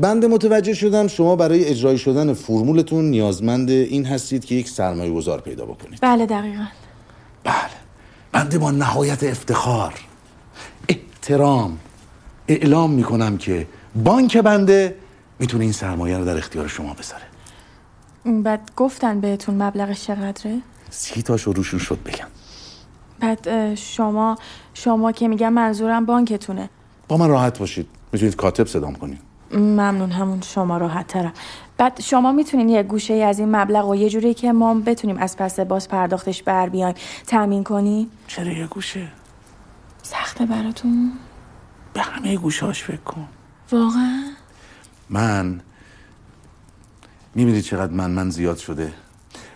[0.00, 5.40] بنده متوجه شدم شما برای اجرای شدن فرمولتون نیازمند این هستید که یک سرمایه گذار
[5.40, 5.98] پیدا بکنید.
[6.02, 6.64] بله دقیقا.
[8.32, 9.94] بنده با نهایت افتخار
[10.88, 11.78] احترام
[12.48, 13.66] اعلام می کنم که
[14.04, 14.96] بانک بنده
[15.38, 17.22] می‌تونه این سرمایه رو در اختیار شما بذاره.
[18.42, 20.58] بعد گفتن بهتون مبلغش چقدره؟
[20.90, 22.26] سی تاشو روشون شد بگم.
[23.20, 24.38] بعد شما
[24.74, 26.70] شما که میگم منظورم بانکتونه.
[27.08, 27.88] با من راحت باشید.
[28.12, 29.18] می‌تونید کاتب صدام کنید.
[29.52, 31.32] ممنون همون شما راحت ترم
[31.78, 35.18] بعد شما می‌تونین یه گوشه ای از این مبلغ و یه جوری که ما بتونیم
[35.18, 36.94] از پس باز پرداختش بر بیایم.
[37.26, 39.08] تامین کنی؟ چرا یه گوشه؟
[40.02, 41.12] سخته براتون.
[41.92, 43.28] به همه گوشهاش فکر کن.
[43.72, 44.22] واقعا؟
[45.10, 45.60] من
[47.34, 48.92] می‌بینید چقدر من من زیاد شده.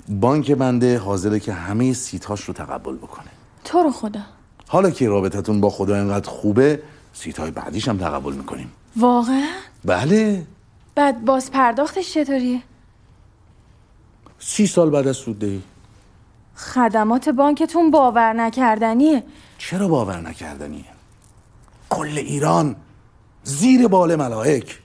[0.09, 3.31] بانک بنده حاضره که همه سیتاش رو تقبل بکنه.
[3.65, 4.21] تو رو خدا.
[4.69, 6.83] حالا که رابطتون با خدا اینقدر خوبه
[7.13, 8.73] سیتای بعدیش هم تقبل می‌کنیم.
[8.97, 9.47] واقعا؟
[9.85, 10.47] بله.
[10.95, 12.63] بعد باز پرداختش چطوریه؟
[14.39, 15.63] سی سال بعد از سوددهی.
[16.57, 19.25] خدمات بانکتون باور نکردنیه.
[19.59, 20.85] چرا باور نکردنیه؟
[21.91, 22.77] کل ایران
[23.45, 24.79] زیر بال ملائک.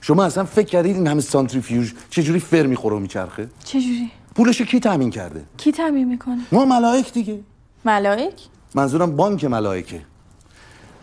[0.00, 4.80] شما اصلا فکر کردید این همه سانتریفیوژ چجوری فر می‌خوره و میچرخه؟ چجوری پولش کی
[4.80, 7.40] تامین کرده؟ کی تعمین می‌کنه؟ ما ملائک دیگه.
[7.84, 8.34] ملائک؟
[8.74, 10.00] منظورم بانک ملائکه.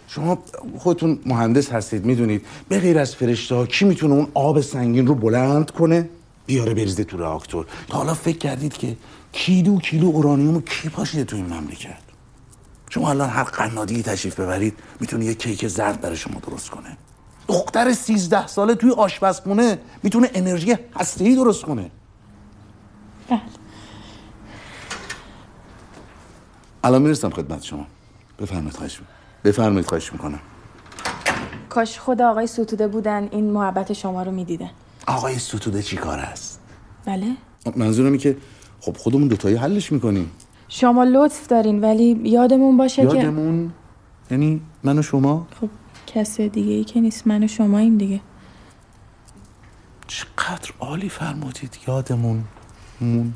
[0.08, 0.38] شما
[0.78, 2.46] خودتون مهندس هستید می‌دونید.
[2.70, 6.10] به غیر از فرشته ها کی می‌تونه اون آب سنگین رو بلند کنه؟
[6.46, 7.66] بیاره بریزه تو راکتور.
[7.88, 8.98] تا حالا فکر کردید که
[9.32, 12.13] کیلو کیلو اورانیوم کی پاشیده تو این مملکت؟
[12.94, 16.98] شما الان هر قنادی تشریف ببرید می‌تونه یه کیک زرد برای شما درست کنه.
[17.48, 21.92] دختر سیزده ساله توی آشپزخونه می‌تونه انرژی هسته‌ای درست کنه.
[23.30, 23.42] بله.
[26.84, 27.86] الان می‌رسم خدمت شما.
[28.40, 29.16] بفرمایید خواهش می‌کنم.
[29.44, 30.40] بفرمایید خواهش می‌کنم.
[31.70, 34.70] کاش خود آقای ستوده بودن این محبت شما رو می‌دیدن.
[35.08, 36.60] آقای ستوده چی کار است؟
[37.06, 37.28] بله.
[37.76, 38.38] منظورم اینه که
[38.82, 40.32] خب خودمون دوتایی حلش می‌کنیم.
[40.76, 43.72] شما لطف دارین ولی یادمون باشه که یادمون؟
[44.32, 45.70] یعنی من و شما؟ خب
[46.08, 48.20] کس دیگه ای که نیست من و شما این دیگه.
[50.08, 52.44] چقدر عالی فرمودید یادمون.
[53.02, 53.34] مون.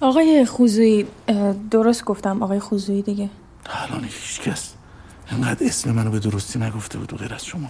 [0.00, 1.06] آقای خوزویی
[1.70, 3.30] درست گفتم آقای خوزویی دیگه.
[3.66, 4.74] الان هیچ کس
[5.32, 7.68] انقدر اسم منو به درستی نگفته بود و غیر از شما.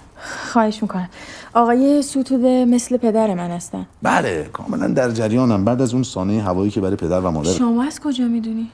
[0.53, 1.09] خواهش می‌کنم.
[1.55, 3.87] آقای ستوده مثل پدر من هستن.
[4.03, 5.65] بله کاملا در جریانم.
[5.65, 8.71] بعد از اون سانه هوایی که برای پدر و مادر شما از کجا می‌دونی؟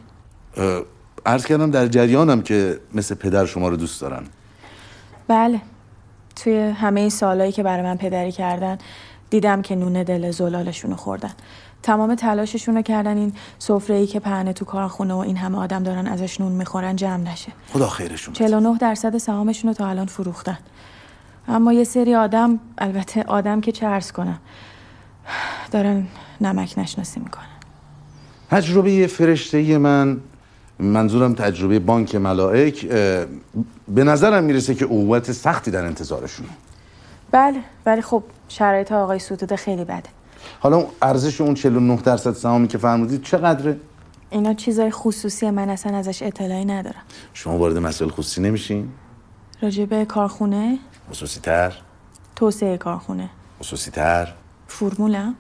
[1.27, 4.23] عرض کردم در جریانم که مثل پدر شما رو دوست دارن.
[5.29, 5.61] بله.
[6.37, 8.79] توی همه این سالهایی که برای من پدری کردن
[9.31, 11.33] دیدم که نون دل زلالشون رو خوردن.
[11.83, 15.83] تمام تلاششون رو کردن این سفره ای که پهنه تو کارخونه و این همه آدم
[15.83, 17.53] دارن ازش نون می‌خورن جمع نشه.
[17.73, 20.59] خدا خیرشون 49 درصد سهامشون رو تا الان فروختن.
[21.49, 24.39] اما یه سری آدم البته آدم که چه عرض کنم
[25.71, 26.07] دارن
[26.41, 27.47] نمک نشناسی می‌کنن.
[28.51, 30.21] تجربه فرشته من
[30.79, 32.87] منظورم تجربه بانک ملائک
[33.89, 36.49] به نظرم می‌رسه که عقوبت سختی در انتظارشونه.
[37.31, 40.09] بله ولی خب شرایط آقای ستوده خیلی بده.
[40.61, 43.77] حالا ارزش اون 49 درصد سهامی که فرمودید چقدره؟
[44.31, 47.03] اینا چیزای خصوصی من اصلا ازش اطلاعی ندارم.
[47.35, 48.89] شما وارد مسائل خصوصی نمیشین؟
[49.63, 50.79] راجع به کارخونه؟
[51.11, 51.73] خصوصی تر
[52.37, 53.31] توسعه کارخونه.
[53.61, 54.35] خصوصی تر
[54.69, 55.35] فرمولم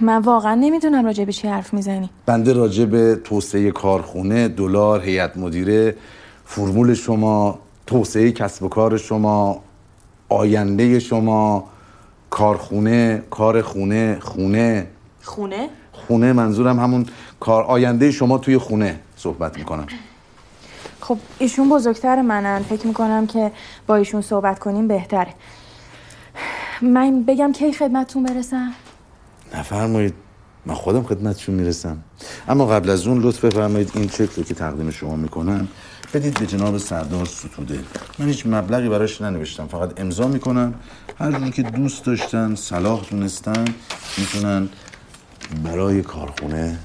[0.00, 2.10] من واقعا نمی‌دونم راجع به چی حرف می‌زنی.
[2.26, 5.96] بنده راجع به توسعه کارخونه دلار هیئت مدیره
[6.44, 9.62] فرمول شما توسعه کسب و کار شما
[10.28, 11.64] آینده شما
[12.30, 14.86] کارخونه کار خونه خونه.
[15.22, 17.06] خونه؟ خونه منظورم همون
[17.40, 19.86] کار آینده شما توی خونه صحبت می‌کنم.
[21.00, 22.62] خب ایشون بزرگتر منن.
[22.62, 23.52] فکر می‌کنم که
[23.86, 25.34] با ایشون صحبت کنیم بهتره.
[26.82, 28.72] من بگم کی خدمتتون برسم؟
[29.54, 30.14] نفرمایید.
[30.66, 31.96] من خودم خدمتشون می‌رسم.
[32.48, 35.68] اما قبل از اون لطف بفرمایید این چک رو که تقدیم شما می‌کنم
[36.14, 37.80] بدید به جناب سردار ستوده.
[38.18, 39.66] من هیچ مبلغی براش ننوشتم.
[39.66, 40.74] فقط امضا می‌کنم.
[41.18, 43.64] هر که دوست داشتن صلاح دونستن
[44.18, 44.68] می‌تونن
[45.64, 46.78] برای کارخونه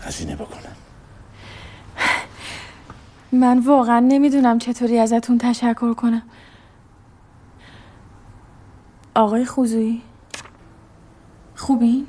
[0.00, 0.76] هزینه بکنن.
[3.32, 6.22] من واقعا نمی‌دونم چطوری ازتون تشکر کنم.
[9.14, 10.02] آقای خوزویی؟
[11.58, 12.06] خوبین؟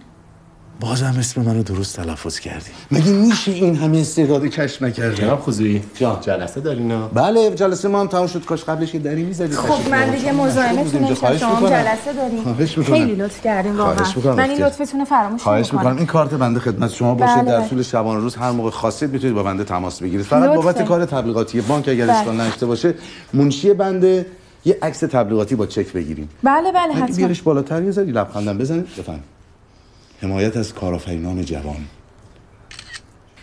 [0.79, 2.71] بازم اسم منو درست تلفظ کردی.
[2.91, 7.99] مگه میشه این همه استعداد کشف نکرده جناب خوزویی جان جلسه دارین بله جلسه ما
[7.99, 8.45] هم تموم شد.
[8.45, 9.55] کاش قبلش یه دری می‌زدی.
[9.55, 12.43] خب من دیگه مزاحمتون نشم شما هم جلسه داریم.
[12.43, 12.95] خواهش می‌کنم.
[12.95, 14.31] خیلی لطف کردین خواهش می‌کنم.
[14.31, 14.63] واقعا من این.
[14.63, 15.73] لطفتون رو فراموش خواهش.
[15.73, 15.97] می‌کنم.
[15.97, 17.35] این کارت بنده خدمت شما باشه.
[17.35, 17.67] بله، در.
[17.67, 20.25] طول شبانه روز هر موقع خواستید می‌تونید با بنده تماس بگیرید.
[20.25, 20.55] فقط.
[20.55, 22.17] بابت کار تبلیغاتی بانک اگر بله.
[22.17, 22.93] اشکال نشته باشه
[23.33, 24.25] منشی بنده
[24.65, 26.29] یه عکس تبلیغاتی با چک بگیریم.
[26.43, 27.15] بله بله حتما.
[27.15, 29.19] بیارش بالاتر یه ذره لبخندم بزنید بفهم
[30.21, 31.85] حمایت از کارآفرینان جوان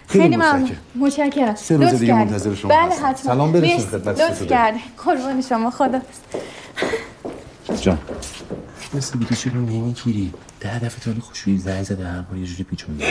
[0.08, 1.54] خیلی ممنون متشکرم.
[1.54, 2.14] سه روز لطف دیگه.
[2.14, 2.94] منتظر شما بله.
[2.94, 3.78] حتما سلام برسون.
[3.78, 4.50] خدمت لطف ستوده.
[4.50, 6.00] کردین قربان شما خدا
[7.80, 7.98] جان
[8.94, 13.04] مثل دیگه چرا نمی‌گیری ده دفعه تا خوشویی زنگ زده هر بار یه جوری پیچونده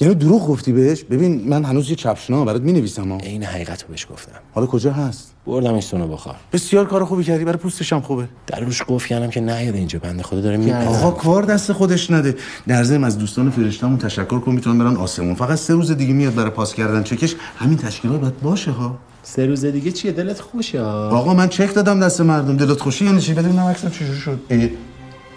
[0.00, 3.18] یعنی دروغ گفتی بهش؟ ببین من هنوز یه چپشنا برات می‌نویسم ها.
[3.18, 4.32] این حقیقت رو بهش گفتم.
[4.54, 8.28] حالا کجا هست؟ بردمش سونو بخار بسیار کار خوبی کردی برای پوستش هم خوبه.
[8.46, 10.88] در روش قفل کردم که نیاد اینجا بنده خدا داره میپره.
[10.88, 12.36] آقا کار دست خودش نده.
[12.66, 15.34] در ضمن از دوستان فرشته‌مون تشکر کن می‌تونن برن آسمون.
[15.34, 17.36] فقط سه روز دیگه میاد برای پاس کردن چکش.
[17.56, 18.98] همین تشکیلات باید باشه ها.
[19.22, 22.56] سه روز دیگه چیه؟ دلت خوشه آقا من چک دادم دست مردم.
[22.56, 24.40] دلت خوشی یعنی چی؟ ببینم عکسم چجوری شد.
[24.48, 24.70] ای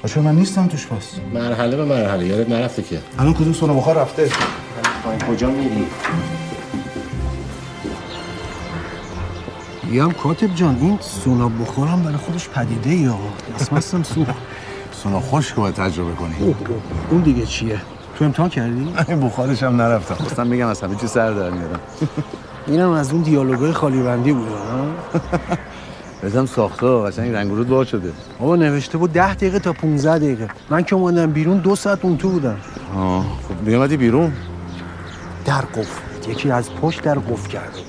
[0.04, 1.14] آشو من نیستم توش پس.
[1.34, 2.26] مرحله به مرحله.
[2.26, 3.00] یادت نرفته که.
[3.20, 4.30] الان کدوم سونا بخار رفته؟
[5.30, 5.86] کجا میری؟
[9.84, 13.18] میگم کاتب جان این سونا بخورم برای خودش پدیده یا؟
[13.60, 14.28] اسمستم سوخ
[14.92, 16.56] سونا خوش باید تجربه کنی.
[17.12, 17.82] اون دیگه چیه؟
[18.20, 20.16] تو امتحان کردی؟ این بخارش هم نرفتم.
[20.16, 21.80] خواستم بگم از همه چی سر در میارم.
[22.68, 24.48] اینم از اون دیالوگای خالی بندی بود
[26.24, 28.12] بزم ساخته قشنگ رنگ ورود باز شده.
[28.40, 30.48] بابا نوشته بود ده دقیقه تا 15 دقیقه.
[30.70, 32.58] من که اومدم بیرون دو ساعت اون تو بودم.
[32.96, 34.34] آه خب میومدی بیرون؟
[35.46, 36.32] در قفل.
[36.32, 37.80] یکی از پشت در قفل کرده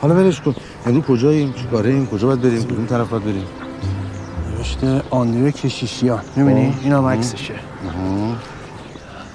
[0.00, 0.54] حالا ولش کن.
[0.86, 3.44] امروز کجاییم؟ چیکاریم کجا باید بریم؟ کدوم طرف باید بریم؟
[4.56, 6.20] نوشته آندره کشیشیان.
[6.36, 7.12] می‌بینی؟ آه.
[7.12, 7.54] عکسشه.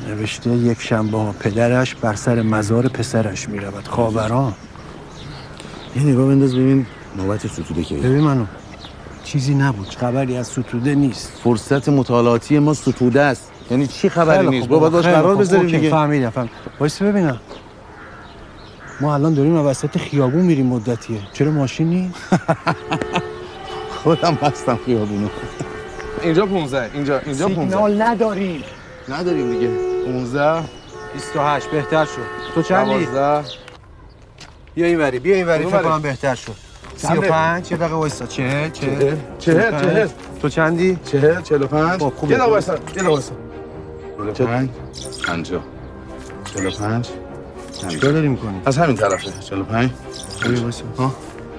[0.08, 3.88] نوشته یک شنبه ها پدرش بر سر مزار پسرش می‌رود.
[3.88, 4.54] خاوران.
[5.96, 6.86] یه نگاه بنداز ببین.
[7.18, 7.96] نوبت ستوده که.
[7.96, 8.46] ببین منو
[9.24, 11.32] چیزی نبود خبری از ستوده نیست.
[11.44, 13.52] فرصت مطالعاتی ما ستوده است.
[13.72, 15.36] یعنی چی خبری خیلی نیست؟ خوب، با باید باش خیلی قرار.
[15.36, 15.90] بذاریم دیگه.
[15.90, 16.54] فهمیدم فهمیدم.
[16.80, 17.40] وایس ببینم.
[19.02, 21.20] ما الان داریم وسط خیابون میریم مدتیه.
[21.34, 22.16] چرا ماشین نیست؟
[24.04, 25.28] خودم بستم خیابونو.
[26.22, 28.64] اینجا 15 اینجا اینجا 15 سیگنال نداریم.
[29.10, 29.70] نداریم دیگه.
[30.06, 30.64] 15
[31.14, 32.54] 28 بهتر شد.
[32.56, 33.50] تو چندی؟ 12
[34.76, 36.73] بیا این وری بیا این وری کدوم فکر؟ کنم بهتر شد.
[37.08, 38.26] چند 35 یه دقیقه وایسا.
[38.26, 40.08] 40 40 چهل، چهل.
[40.42, 42.32] تو چندی؟ 40 45 خب، خوبه.
[42.32, 43.34] یه دقیقه وایسا یه دقیقه وایسا.
[44.34, 44.70] 45
[45.28, 45.62] 50
[46.54, 47.10] 45
[47.90, 49.32] چیکار داری می‌کنی؟ از همین طرفه.
[49.40, 49.90] 45
[50.50, 50.84] بیا وایسا.
[50.98, 51.16] ها؟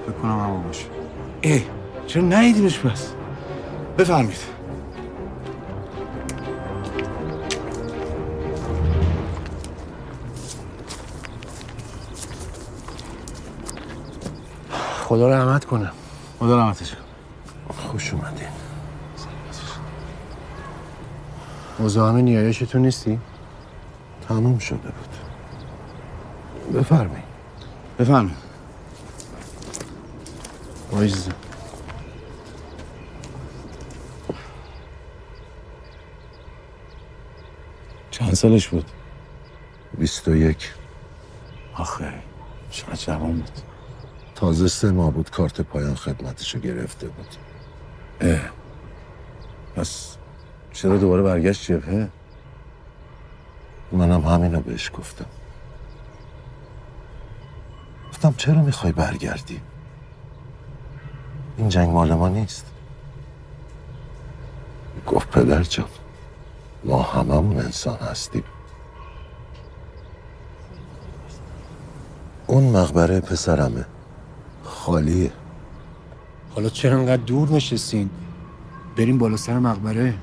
[0.06, 0.84] فکر کنم همون باشه.
[1.40, 1.62] ای
[2.06, 3.08] چرا نیدیمش پس؟
[3.98, 4.36] بفرمید
[15.14, 15.90] خدا رحمت کنه.
[16.38, 16.98] خدا رحمتش کن
[17.74, 18.48] خوش اومدین
[21.80, 23.20] مزاحم نیایشتون نیستی؟
[24.28, 25.16] تموم شده بود.
[26.80, 27.24] بفرمایید
[27.98, 28.36] بفرمایید.
[30.92, 31.32] وایزه
[38.10, 38.86] چند سالش بود؟
[39.98, 40.74] بیست و یک.
[41.74, 42.14] آخه
[42.70, 43.73] چقدر جوان بود.
[44.34, 47.26] تازه سه ماه بود کارت پایان خدمتشو گرفته بود.
[48.20, 48.40] اه.
[49.76, 50.16] پس
[50.72, 52.08] چرا دوباره برگشت جبهه؟
[53.92, 55.26] منم همینو بهش گفتم.
[58.10, 59.60] گفتم چرا می‌خوای برگردی؟
[61.56, 62.66] این جنگ مال ما نیست.
[65.06, 65.88] گفت پدر جان
[66.84, 68.44] ما هممون انسان هستیم.
[72.46, 73.84] اون مقبره پسرمه.
[74.84, 75.32] خالیه
[76.54, 78.10] حالا چرا انقدر دور نشستین؟
[78.96, 80.14] بریم بالا سر مقبره.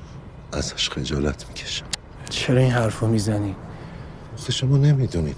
[0.52, 1.86] ازش خجالت می‌کشم.
[2.30, 3.54] چرا این حرفو می‌زنی؟
[4.38, 5.36] آخه شما نمی‌دونید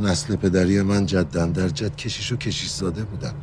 [0.00, 3.34] نسل پدری من جدن در جد کشیش و کشیش زاده بودن.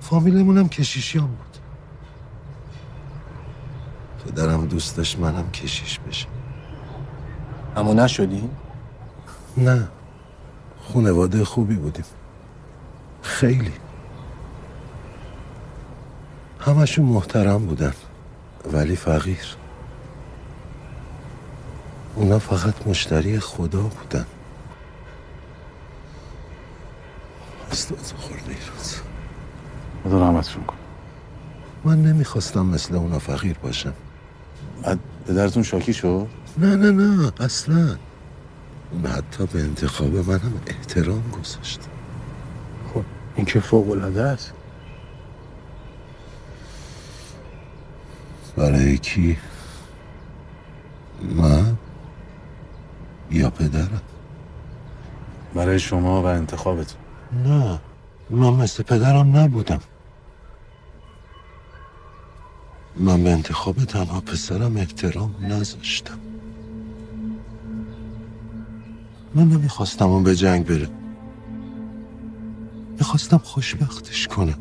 [0.00, 1.58] فامیلمون هم کشیشیان بود.
[4.26, 6.28] پدرم دوست داشت منم کشیش بشم
[7.76, 8.48] اما نشدی؟
[9.56, 9.88] نه.
[10.92, 12.04] خانواده خوبی بودیم.
[13.22, 13.72] خیلی.
[16.60, 17.94] همشون محترم بودن
[18.72, 19.56] ولی فقیر.
[22.14, 24.26] اونا فقط مشتری خدا بودن.
[27.70, 28.96] استاد خورده روز
[30.04, 30.76] خدا رحمتشون کن
[31.84, 33.92] من نمی‌خواستم مثل اونا فقیر باشم.
[34.82, 34.98] بعد
[35.28, 36.26] پدرتون شاکی شد؟
[36.58, 37.96] نه نه نه اصلا.
[38.92, 41.80] اون حتی به انتخاب منم احترام گذاشت
[43.36, 44.52] این که فوق العاده است.
[48.56, 49.38] برای کی؟
[51.34, 51.76] من؟
[53.30, 54.00] یا پدرم؟
[55.54, 57.00] برای شما و انتخابتون.
[57.44, 57.78] نه
[58.30, 59.80] من مثل پدرم نبودم.
[62.96, 66.18] من به انتخاب تنها پسرم احترام نذاشتم.
[69.34, 70.88] من نمی‌خواستم اون به جنگ بره.
[72.98, 74.58] می‌خواستم خوشبختش کنم.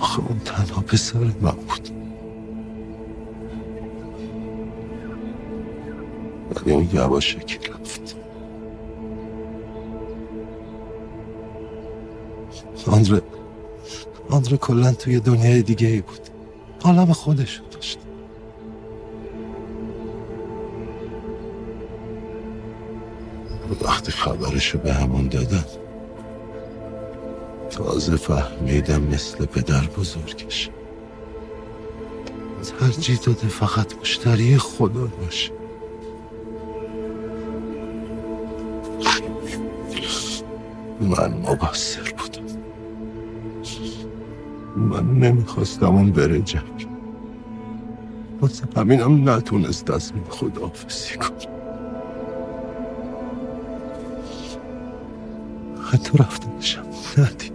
[0.00, 1.88] آخه اون تنها پسر من بود.
[6.54, 8.16] ولی اون یواشکی رفت.
[12.86, 13.22] آندره
[14.30, 16.20] آندره کلا توی دنیای دیگه ای بود.
[16.84, 17.98] عالم خودشو داشت.
[23.82, 25.64] وقتی خبرشو به همون دادن
[27.78, 30.70] تازه فهمیدم مثل پدر بزرگش.
[32.80, 35.52] ترجیح داده فقط مشتری خدا باشه.
[41.00, 42.42] من مقصر بودم.
[44.76, 46.88] من نمی‌خواستم اون بره جنگ.
[48.40, 51.58] واسه همینم نتونست از من خداحافظی کنه.
[55.92, 56.86] حتی رفتنشم
[57.18, 57.47] ندیدم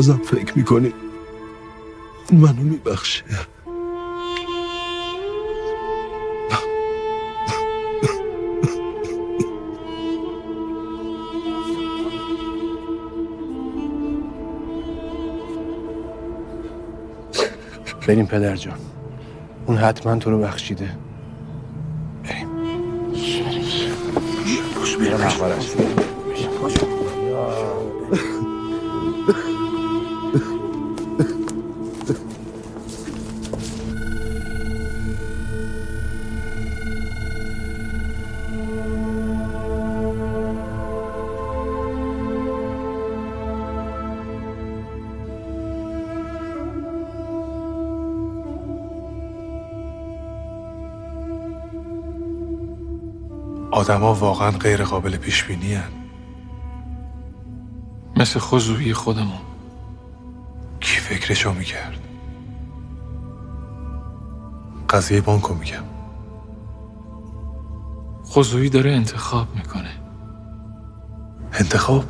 [0.00, 0.92] بازم فکر می‌کنی؟
[2.32, 3.24] منو میبخشه
[18.08, 18.78] بریم پدر جان.
[19.66, 20.96] اون حتما تو رو بخشیده.
[22.24, 22.48] بریم.
[24.98, 26.09] بریم
[53.90, 55.78] آدما واقعا غیر قابل پیش بینی
[58.16, 59.40] مثل خضوعی خودمون.
[60.80, 61.98] کی فکرشو می‌کرد؟
[64.90, 65.84] قضیه بانکو میگم.
[68.26, 69.90] خضوعی داره انتخاب می‌کنه.
[71.52, 72.04] انتخاب؟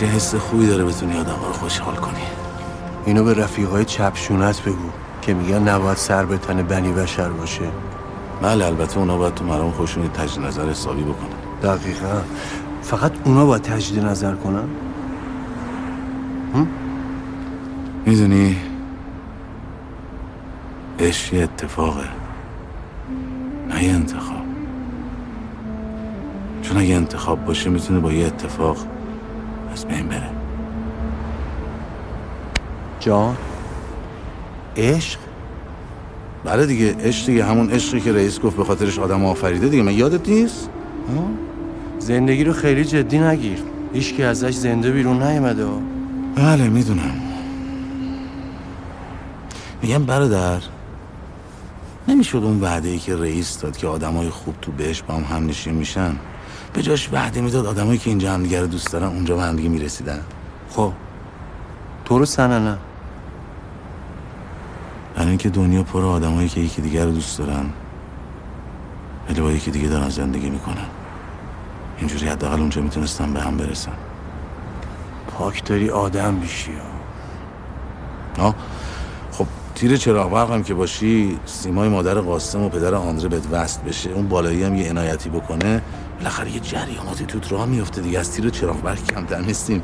[0.00, 2.22] چه حس خوبی داره بتونی آدم رو خوشحال کنی.
[3.06, 4.90] اینو به رفیقای چپشونت بگو
[5.22, 7.68] که میگن نباید سر به تن بنی بشر باشه.
[8.42, 11.28] بله البته اونا باید تو مرام خودشون تجدید نظر حسابی بکنن.
[11.62, 12.20] دقیقا.
[12.82, 14.68] فقط اونا باید تجدید نظر کنن؟
[18.06, 18.56] می‌دونی؟
[20.98, 22.08] عشق یه اتفاقه
[23.68, 24.46] نه یه انتخاب.
[26.62, 28.76] چون اگه انتخاب باشه می‌تونه با یه اتفاق
[29.76, 30.30] از بین بره.
[33.00, 33.36] جان؟
[34.76, 35.18] عشق؟
[36.44, 39.94] بله دیگه عشق دیگه همون عشقی که رئیس گفت به خاطرش آدم آفریده دیگه من
[39.94, 40.68] یادت نیست؟
[41.98, 43.58] زندگی رو خیلی جدی نگیر.
[43.92, 45.66] هیچ کی ازش زنده بیرون نیومده.
[46.34, 47.22] بله می‌دونم.
[49.82, 50.60] میگم برادر
[52.08, 55.46] نمی‌شد اون وعده ای که رئیس داد که آدمای خوب تو بهش با هم هم
[55.46, 56.16] نشین میشن؟
[56.72, 59.56] به جاش وعده می‌داد آدمایی که اینجا هم دیگه رو دوست دارن اونجا به هم
[59.56, 60.20] دیگه می‌رسیدن.
[60.70, 60.92] خب.
[62.04, 62.78] تو رو نه.
[65.14, 67.66] برای اینکه دنیا پر آدمایی که یکی دیگر رو دوست دارن
[69.28, 70.86] ولی با یکی دیگه دارن زندگی می‌کنن.
[71.98, 73.92] اینجوری حداقل اونجا می‌تونستن به هم برسن.
[75.38, 76.72] پاک داری آدم بیشی
[78.38, 78.54] ها.
[79.32, 83.80] خب تیر چراغ برق هم که باشی سیمای مادر قاسم و پدر آندره بهت وصل
[83.82, 84.10] بشه.
[84.10, 85.82] اون بالایی هم یه عنایتی بکنه.
[86.18, 88.18] بالاخره یه جریاناتی توت راه میفته دیگه.
[88.18, 89.82] از تیر چراغ برق کمتر نیستیم.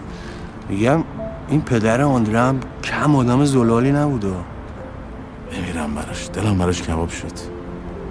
[0.69, 1.05] میگم
[1.49, 4.33] این پدر آندره هم کم آدم زلالی نبوده
[5.53, 6.29] بمیرم براش.
[6.33, 7.33] دلم براش کباب شد.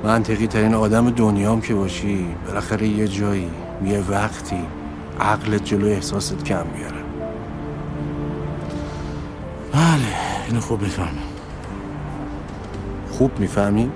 [0.03, 3.49] منطقی ترین آدم دنیام که باشی بالاخره یه جایی
[3.85, 4.61] یه وقتی
[5.19, 7.01] عقلت جلو احساست کم میاره.
[9.73, 10.15] بله
[10.47, 11.07] اینو خوب می‌فهمم.
[13.11, 13.91] خوب می‌فهمی؟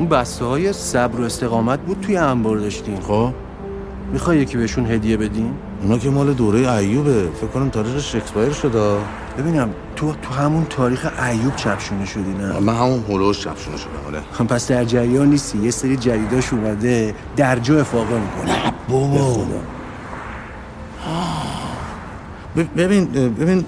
[0.00, 3.32] اون بسته های صبر و استقامت بود توی انبار داشتین خب.
[4.12, 7.28] می‌خوای یکی بهشون هدیه بدین؟ اونا که مال دوره ایوبه.
[7.40, 8.96] فکر کنم تاریخش expire شده.
[9.38, 14.20] ببینم تو تو همون تاریخ ایوب چپشونه شدی نه؟ من همون هولوش چپشونه شدم آره.
[14.38, 15.58] هم پس در جریان نیستی.
[15.58, 18.66] یه سری جدیداش اومده در جا افاقه می‌کنه.
[18.66, 19.46] نه بابا.
[22.76, 23.04] ببین
[23.40, 23.64] ببین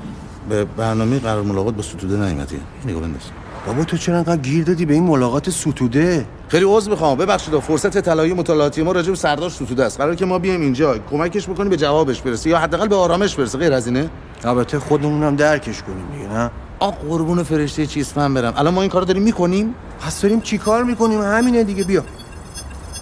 [0.48, 2.56] به برنامه قرار ملاقات با ستوده نیومدی.
[2.86, 3.22] نگاه بنداز.
[3.66, 7.98] بابا تو چرا انقدر گیر دادی به این ملاقات ستوده؟ خیلی عذر می‌خوام ببخشید فرصت
[7.98, 9.98] طلایی مطالعاتی ما راجع به سردار ستوده است.
[10.00, 10.98] قراره که ما بیایم اینجا.
[10.98, 14.10] کمکش بکنیم به جوابش برسه یا حداقل به آرامش برسه غیر از اینه؟
[14.44, 18.54] البته خودمون هم درکش کنیم دیگه نه؟ آ قربون فرشته چیز برم.
[18.56, 21.84] الان ما این کارو داریم می‌کنیم؟ پس داریم چیکار می‌کنیم؟ همینه دیگه.
[21.84, 22.04] بیا.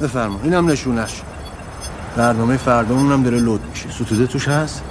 [0.00, 0.40] بفرما.
[0.42, 1.22] اینم نشونش
[2.16, 3.90] برنامه فردامون هم داره لود میشه.
[3.90, 4.82] ستوده توش هست؟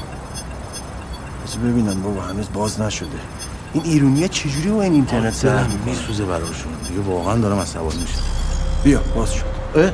[1.45, 2.01] بس ببینم.
[2.01, 3.07] بابا هنوز باز نشده.
[3.74, 6.72] این ایرونیه چجوری با این اینترنت سر میسوزه براشون.
[6.88, 8.17] دیگه واقعا دارم عصبانی میشه
[8.84, 9.45] بیا باز شد.
[9.76, 9.91] اه؟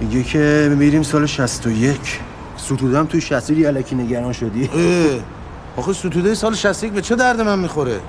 [0.00, 2.20] میگه که میریم سال 61
[2.56, 4.70] ستودم توی شسیری علکی نگران شدی.
[4.74, 5.20] اه.
[5.76, 8.00] آخه ستوده سال 61 به چه درد من می‌خوره؟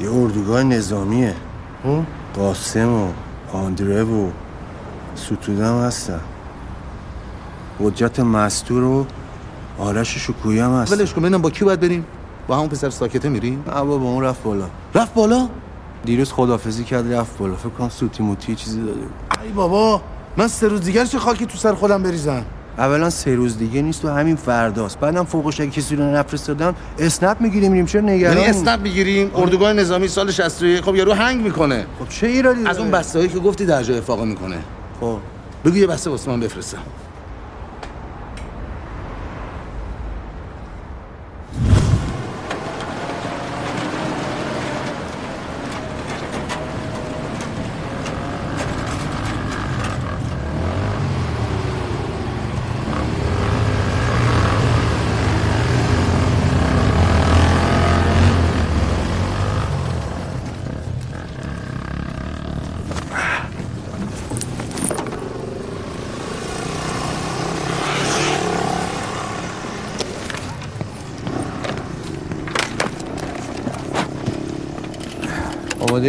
[0.00, 1.34] یه اردوگاه نظامیه.
[2.34, 3.08] قاسم و
[3.52, 4.30] آندره و
[5.14, 6.20] ستودم هستن.
[7.80, 9.06] حجت مستور و
[9.78, 12.04] آرش شکویی هم هست ولش کن ببینم با کی باید بریم؟
[12.48, 14.64] با همون پسر ساکته میریم نه بابا اون رفت بالا.
[14.94, 15.48] رفت بالا؟
[16.04, 17.54] دیروز خدافزی کرد رفت بالا.
[17.54, 19.00] فکر کنم سوتی موتی چیزی داده
[19.44, 20.00] ای بابا
[20.36, 22.44] من سه روز دیگر چه خاکی تو سر خودم بریزم؟
[22.78, 25.00] اولا سه روز دیگه نیست و همین فرداست.
[25.00, 28.36] بعدم فوقش اگه کسی رو نفرستادن اسنپ می‌گیریم میریم چرا نگران.
[28.36, 31.86] یعنی اسنپ می‌گیریم اردوگاه نظامی سال 61 خب یارو هنگ می‌کنه.
[31.98, 34.58] خب چه ایرادی از اون بسته‌ای که گفتی در جای افاقه می‌کنه.
[35.00, 35.16] خب.
[35.64, 36.78] بگو یه بسته واسه من بفرستم.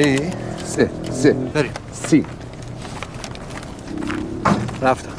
[0.02, 0.32] ای؟
[0.66, 1.34] سه سه.
[1.34, 1.72] بریم.
[1.94, 2.26] سی.
[4.82, 5.10] رفتم.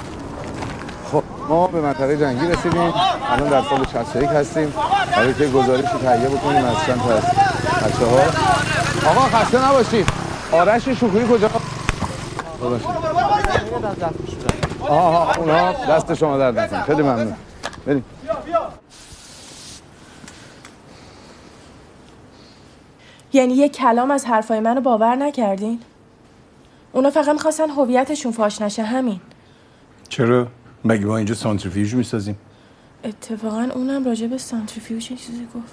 [1.13, 2.93] خب ما به منطقه جنگی رسیدیم.
[3.31, 4.73] الان در سال 61 هستیم.
[5.17, 10.09] برای که گزارشی تهیه بکنیم از چند تا از بچه ها آقا خسته نباشید.
[10.53, 11.51] آرش شکویی کجا.
[14.81, 17.35] آها اونا دست شما در نکنه خیلی ممنون.
[17.87, 18.05] بریم.
[23.33, 25.81] یعنی یه کلام از حرفای منو باور نکردین؟
[26.93, 29.21] اونا فقط می‌خواستن هویتشون فاش نشه همین.
[30.09, 30.47] چرا؟
[30.85, 32.39] مگه ما اینجا سانتریفیوژ می‌سازیم؟
[33.05, 35.73] اتفاقا اونم راجع به سانتریفیوژ یه چیزی گفت.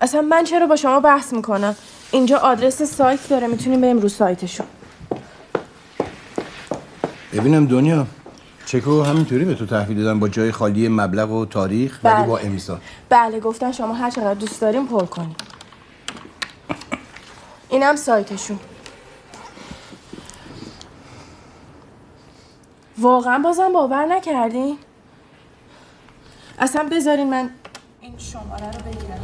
[0.00, 1.76] اصلا من چرا با شما بحث می‌کنم؟
[2.10, 4.66] اینجا آدرس سایت داره می‌تونیم بریم رو سایتشون.
[7.32, 8.06] ببینم دنیا
[8.66, 12.26] چکو همینطوری به تو تحویل دادن با جای خالی مبلغ و تاریخ ولی بله.
[12.26, 12.78] با امضا.
[13.08, 15.36] بله گفتن شما هر چقدر دوست داریم پر کنیم
[17.68, 18.58] اینم سایتشون.
[22.98, 24.78] واقعا بازم باور نکردین؟
[26.58, 27.50] اصلا بذارین من
[28.00, 29.20] این شماره رو بگیرم.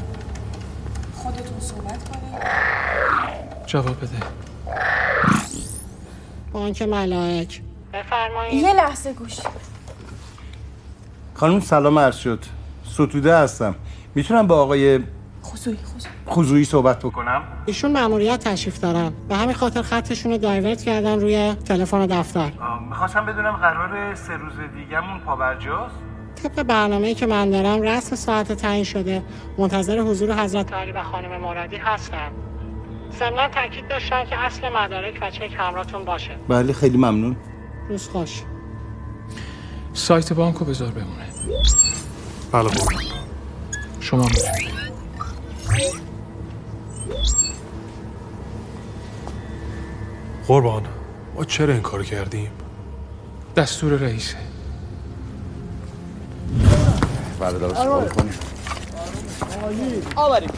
[1.14, 2.40] خودتون صحبت کنین.
[3.66, 4.16] جواب بده.
[6.52, 7.62] بانک ملائک.
[8.52, 9.36] یه لحظه گوش.
[11.34, 12.44] خانم سلام عرض شد.
[12.84, 13.74] ستوده هستم.
[14.14, 15.00] می‌تونم با آقای
[15.44, 15.78] خصوصی
[16.28, 16.64] خضوعی.
[16.64, 17.42] صحبت بکنم.
[17.66, 19.12] ایشون مأموریت تشریف دارن.
[19.28, 22.52] به همین خاطر خطشون رو دایورت کردن روی تلفن دفتر.
[22.88, 25.94] می‌خواستم بدونم قرار سه روز دیگهمون پابرجاست
[26.42, 29.22] طبق برنامه‌ای که من دارم رسم ساعت تعیین شده
[29.58, 32.32] منتظر حضور حضرت علی و خانم مرادی هستم.
[33.18, 36.36] ضمنا تاکید داشتن که اصل مدارک و چک همراهتون باشه.
[36.48, 37.36] بله خیلی ممنون.
[37.88, 38.42] روز خوش.
[39.92, 41.26] سایت بانکو بذار بمونه.
[42.52, 42.70] بله
[44.00, 44.83] شما می‌تونید.
[50.48, 50.82] قربان
[51.34, 52.50] ما چرا این کار کردیم؟
[53.56, 54.36] دستور رئیسه
[57.40, 58.32] بله درست سوال کنیم
[60.16, 60.50] آوریم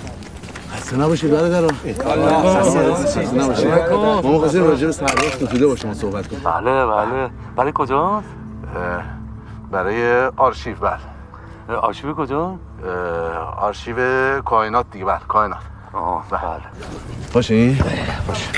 [0.71, 3.69] خسته نباشید برادران خسته نباشید.
[3.93, 6.41] ما مخواستیم راجع به سردار ستوده با شما صحبت کنیم.
[6.45, 7.31] بله بله.
[7.57, 8.23] برای کجا؟
[9.71, 11.77] برای آرشیو بله.
[11.77, 12.59] آرشیو کجا؟
[13.57, 13.97] آرشیو
[14.41, 15.05] کائنات دیگه.
[15.05, 15.59] بله کائنات.
[15.93, 16.61] آه بله.
[17.35, 17.83] باشی؟
[18.29, 18.51] باشه.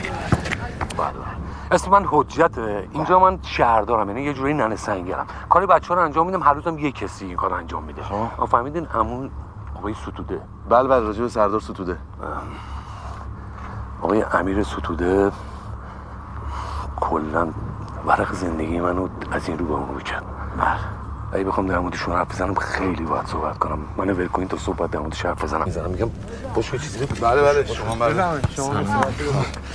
[1.70, 5.26] اسم من حجته اینجا من شهردارم یعنی یه جوری ننه سنگرم.
[5.48, 8.02] کاری بچه رو انجام میدم هر روزم یه کسی این کار انجام میده.
[8.38, 9.30] آه فهمیدین همون
[9.76, 11.96] آقای ستوده؟ بله بله راجع به سردار ستوده.
[14.02, 15.32] آقای امیر ستوده
[17.00, 17.48] کلا
[18.06, 20.24] ورق زندگی منو از این رو به اون رو کرد
[20.58, 20.97] بله.
[21.32, 23.78] اگه بخوام در موردشون حرف بزنم خیلی باید صحبت کنم.
[23.96, 25.64] من ول کنین تا صحبت در موردش حرف بزنم.
[25.64, 25.90] می‌زنم.
[25.90, 26.10] میگم
[26.56, 28.14] یه چیزی بله بله شما بله.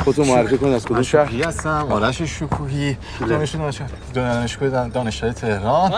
[0.04, 2.98] خودتون معرفی کنید از کدوم شهر؟ هستم آرش شکوهی.
[3.30, 3.84] دانشجو دانشجو
[4.14, 5.92] دانشگاه دان- دانشگاه تهران.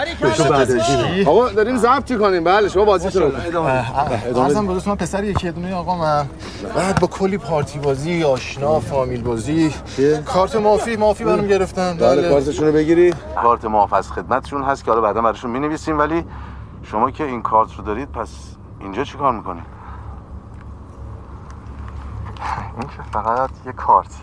[1.26, 3.58] آقا داریم ضبط کنیم بله شما بازیتون رو
[4.40, 6.26] ارزم بزرگ من پسر یکی دونه آقا من.
[6.76, 9.74] بعد با کلی پارتی بازی آشنا فامیل بازی.
[10.26, 13.14] کارت مافی مافی برام گرفتن بله کارتشون رو بگیری.
[13.44, 16.26] کارت محافظ خدمتشون هست که حالا بعدا براشون می‌نویسیم ولی
[16.84, 19.64] شما که این کارت رو دارید پس اینجا چی کار می‌کنید؟
[22.80, 24.16] این که فقط یه کارت.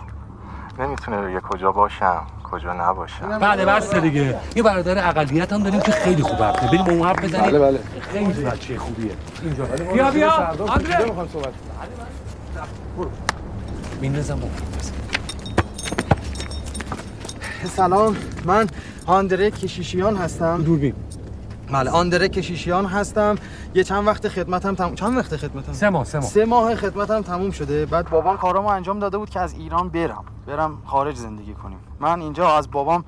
[0.79, 3.39] نمی‌تونه یه کجا باشم کجا نباشم.
[3.39, 4.39] بله بس دیگه.
[4.55, 6.83] یه برادر اقلیت هم داریم که خیلی خوب حرف می‌زنه.
[6.83, 7.45] بریم اون حرف بزنیم.
[7.45, 7.79] بله، بله.
[8.01, 9.11] خیلی بچه خوبیه.
[9.41, 9.65] اینجا.
[9.93, 10.31] بیا، بیا.
[10.67, 11.05] آندره.
[11.05, 11.53] می‌خوام صحبت
[14.01, 14.47] میندازم با
[17.67, 18.15] سلام.
[18.45, 18.67] من
[19.05, 20.63] آندره کشیشیان هستم.
[20.63, 20.93] دوربین.
[21.73, 23.35] بله آندره کشیشیان هستم.
[23.75, 26.27] یه چند وقت خدمتم تموم چند وقت خدمتم؟ سه ماه، سه ماه.
[26.27, 27.85] سه ماه خدمتم تموم شده.
[27.85, 30.23] بعد بابام کارامو انجام داده بود که از ایران برم.
[30.47, 31.79] برم خارج زندگی کنیم.
[31.99, 33.05] من اینجا از بابام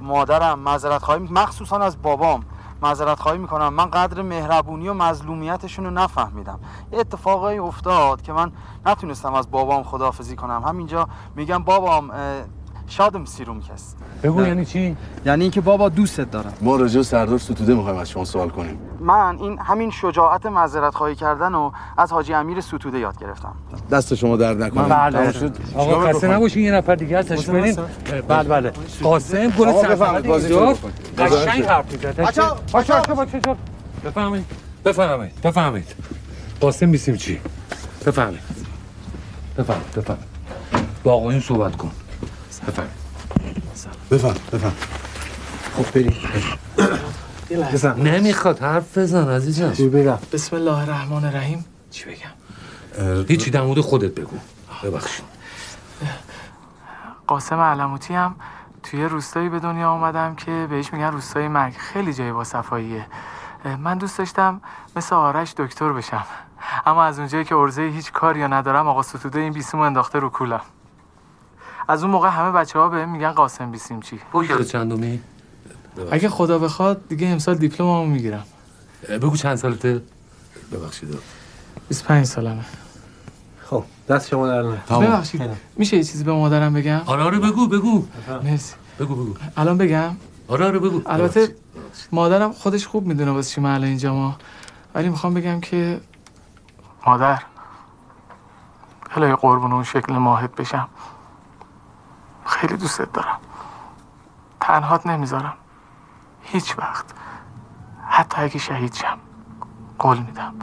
[0.00, 2.44] مادرم معذرت خواهی مخصوصا از بابام
[2.82, 3.74] معذرت خواهی می‌کنم.
[3.74, 6.60] من قدر مهربونی و مظلومیتشون رو نفهمیدم.
[6.92, 8.52] یه اتفاقایی افتاد که من
[8.86, 10.62] نتونستم از بابام خداحافظی کنم.
[10.66, 12.10] همینجا میگم بابام
[12.88, 13.94] شادم سیروم کس.
[14.22, 16.52] بگو یعنی چی؟ یعنی اینکه بابا دوستت دارم.
[16.60, 18.78] ما راجع سردار ستوده می‌خوایم از شما سوال کنیم.
[19.00, 23.54] من این همین شجاعت معذرت خواهی کردن و از حاجی امیر ستوده یاد گرفتم.
[23.90, 24.82] دست شما درد نکنه.
[24.84, 25.32] بله.
[25.74, 27.48] آقا خسته نباشین یه نفر دیگه هستش.
[27.48, 27.76] برین؟
[28.28, 28.72] بله بله.
[29.02, 30.40] قاسم گل آقا.
[30.40, 31.18] شروع کنید.
[31.18, 33.56] قشنگ حرف می‌زد باشه باشه باشه.
[34.04, 34.46] بفرمایید.
[34.84, 35.40] بفرمایید.
[35.40, 35.94] بفرمایید.
[36.60, 37.40] قاسم بیسیم چی؟
[38.06, 38.40] بفرمایید.
[39.58, 39.90] بفرمایید.
[39.96, 40.28] بفرمایید.
[41.04, 41.90] با آقایون صحبت کن.
[42.68, 42.96] بفرمایید.
[44.10, 44.72] بفهم بفهم
[45.76, 46.16] خب بریم.
[47.50, 49.72] بفهم نمی‌خواد حرف بزن عزیزم.
[49.72, 51.64] چی بگم؟ بسم الله الرحمن الرحیم.
[51.90, 54.36] چی بگم؟ هیچی در مورد خودت بگو.
[54.84, 55.24] ببخشید.
[57.26, 58.34] قاسم علموتی هم
[58.82, 61.74] توی روستایی به دنیا آمدم که بهش میگن روستای مرگ.
[61.76, 63.06] خیلی جای با صفاییه
[63.78, 64.60] من دوست داشتم
[64.96, 66.24] مثل آرش دکتر بشم.
[66.86, 70.28] اما از اونجایی که ارزه هیچ کاری یا ندارم آقا ستوده این بیسیمو انداخته رو
[70.28, 70.60] کولم.
[71.88, 75.20] از اون موقع همه بچه ها بهم میگن قاسم بیسیم چی بگو چندمی
[76.10, 78.44] اگه خدا بخواد دیگه امسال دیپلممو می‌گیرم.
[79.08, 80.02] بگو چند سالته؟
[80.72, 81.18] ببخشید.
[81.88, 82.64] 25 سالمه.
[83.64, 84.62] خب دست شما در.
[84.90, 85.42] ببخشید
[85.76, 88.04] میشه یه چیزی به مادرم بگم؟ آره آره بگو بگو.
[88.44, 88.74] مرسی.
[89.00, 89.34] بگو بگو.
[89.56, 90.16] الان بگم؟
[90.48, 91.02] آره آره بگو.
[91.06, 91.56] البته
[92.12, 94.36] مادرم خودش خوب می‌دونه واسه چی من الان اینجا ما.
[94.94, 96.00] ولی می‌خوام بگم که
[97.06, 97.42] مادر
[99.16, 100.88] الهی قربون اون شکل ماهت بشم.
[102.48, 103.38] خیلی دوستت دارم.
[104.60, 105.54] تنهات نمی‌ذارم.
[106.42, 107.04] هیچ وقت.
[108.08, 109.18] حتی اگه شهید شم
[109.98, 110.54] قول میدم.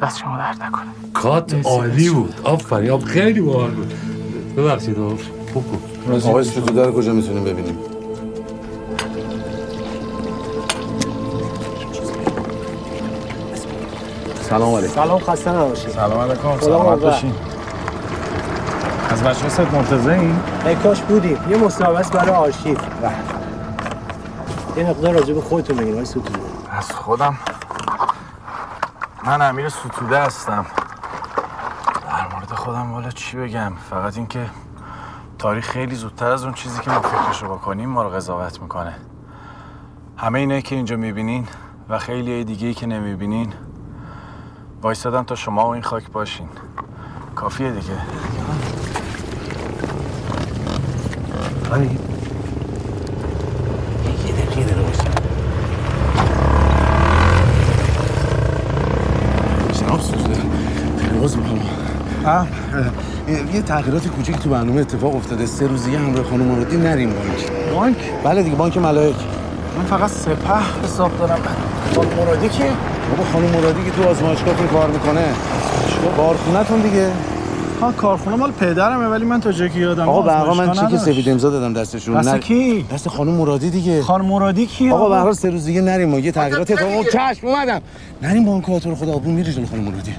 [0.00, 0.86] دست شما درد نکنه.
[1.14, 1.54] کات.
[1.66, 2.40] عالی بود.
[2.44, 3.04] آفرین.
[3.04, 3.94] خیلی باحال بود.
[4.56, 4.98] ببخشید
[6.26, 7.78] آقای ستوده رو کجا می‌تونیم ببینیم؟
[14.42, 14.94] سلام علیکم.
[14.94, 15.90] سلام خسته نباشید.
[15.90, 16.48] سلام علیکم.
[16.48, 17.00] موفق.
[17.00, 17.34] باشین.
[19.10, 21.38] از بچه ست منتظر این ای کاش بودیم.
[21.50, 22.78] یه مصاحبه است برای آرشیو.
[24.76, 26.30] یه مقدار راجع به خودتون بگین آقای ستوده.
[26.70, 27.36] از خودم؟
[29.24, 30.66] من امیر ستوده هستم.
[32.08, 34.50] در مورد خودم والا چی بگم؟ فقط اینکه
[35.38, 38.94] تاریخ خیلی زودتر از اون چیزی که ما فکرشو بکنیم ما رو قضاوت می‌کنه.
[40.16, 41.48] همه اینه که اینجا می‌بینین
[41.88, 43.52] و خیلی دیگه ای که نمی‌بینین.
[44.82, 46.48] وایستادم تا شما و این خاک باشین.
[47.34, 47.98] کافیه دیگه.
[51.70, 51.76] یه
[63.36, 67.50] دقیقه یه تغییرات کوچیک تو برنامه اتفاق افتاده سه روزی همراه خانم مرادی نریم بانک
[67.74, 69.16] بانک؟ بله دیگه بانک ملائک
[69.78, 71.38] من فقط سپه حساب دارم
[71.94, 72.64] خانم مرادی که
[73.10, 75.24] بابا خانم مرادی که تو آزمایشگاهتون کار می‌کنه
[76.16, 77.10] کارخونه‌تون دیگه
[77.80, 80.72] ها کارخونه مال پدرمه ولی من تا جایی که یادم آقا به هر حال من
[80.72, 80.96] چک.
[80.96, 84.02] سفید امضا دادم دستشون؟ دست کی؟ دست خانم مرادی دیگه.
[84.02, 86.08] خانم مرادی کی آقا آقا؟ به هر حال سه روز دیگه نریم.
[86.08, 87.80] ما یه تغییرات اتفاق چشم اومدم.
[88.22, 90.12] نریم بانک تو رو خدا آبون میری جون خانم مرادی.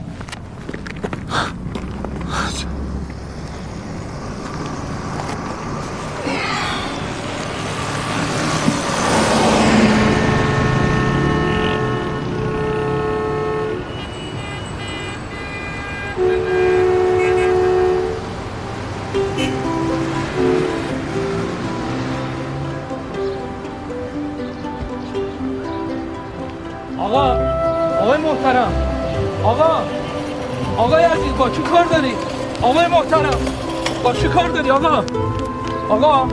[35.92, 36.28] آقا.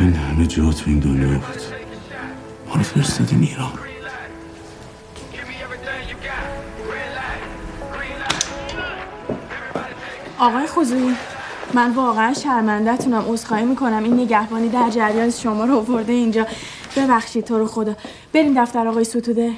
[0.00, 1.42] این همه جا تو این دنیا بود.
[2.68, 3.87] ما رو فرستادین ایران.
[10.78, 11.16] خضویی
[11.74, 14.04] من واقعا شرمندهتونم عذرخواهی می‌کنم.
[14.04, 16.46] این نگهبانی در جریان شما رو آورده اینجا.
[16.96, 17.94] ببخشید تو رو خدا.
[18.32, 19.52] بریم دفتر آقای ستوده.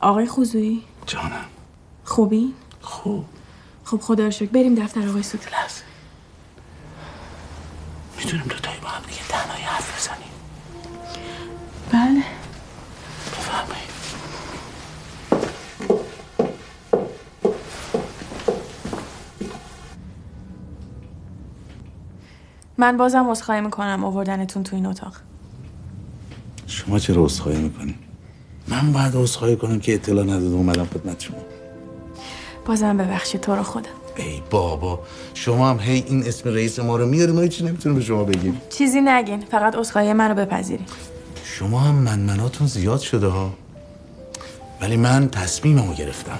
[0.00, 1.44] آقای خضویی جانم.
[2.04, 3.24] خوبی؟ خوب.
[3.84, 4.50] خب خدا رو شکر.
[4.50, 5.46] بریم دفتر آقای ستوده.
[8.18, 10.32] می‌تونیم دوتایی با هم دیگه تنهایی حرف بزنیم؟
[11.92, 12.24] بله.
[22.78, 25.12] من بازم عذرخواهی می‌کنم آوردنتون تو این اتاق.
[26.66, 27.94] شما چرا عذرخواهی می‌کنین
[28.68, 31.36] من باید عذرخواهی کنم که اطلاع نداده اومدم خدمت شما.
[32.66, 35.00] بازم ببخشید تو رو خدا ای بابا
[35.34, 38.60] شما هم هی این اسم رئیس ما رو میاری ما هیچی نمی‌تونیم به شما بگیم.
[38.70, 40.86] چیزی نگین فقط عذرخواهی منو بپذیرین
[41.44, 43.50] شما هم منمناتون زیاد شده ها.
[44.80, 46.38] ولی من تصمیممو گرفتم.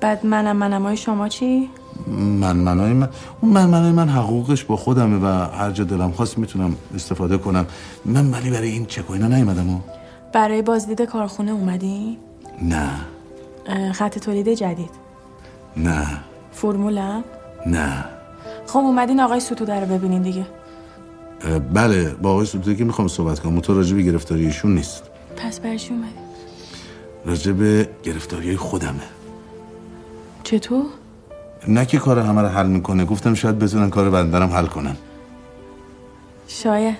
[0.00, 1.70] بعد منم منمای شما چی؟
[2.08, 3.08] منمنای من
[3.40, 7.66] اون منمنای من حقوقش با خودمه و هر جا دلم خواست می‌تونم استفاده کنم.
[8.04, 9.84] من ولی برای این چک و اینا نیومدم
[10.32, 12.18] برای بازدید کارخونه اومدی؟
[12.62, 12.90] نه.
[13.92, 14.90] خط تولید جدید.
[15.76, 16.06] نه.
[16.52, 17.24] فرمولم؟
[17.66, 18.04] نه.
[18.66, 20.46] خب اومدین آقای ستوده رو ببینین دیگه.
[21.74, 23.60] بله با آقای سلطانی می‌خوام صحبت کنم.
[23.60, 25.02] تو راجع به گرفتاری ایشون نیست.
[25.36, 26.12] پس چی اومدی؟
[27.24, 29.02] راجع به گرفتاری خودمه.
[30.44, 30.84] چطور؟
[31.68, 33.04] نه که کار همه رو حل می‌کنه.
[33.04, 34.96] گفتم شاید بتونن کار بندرم حل کنن.
[36.48, 36.96] شاید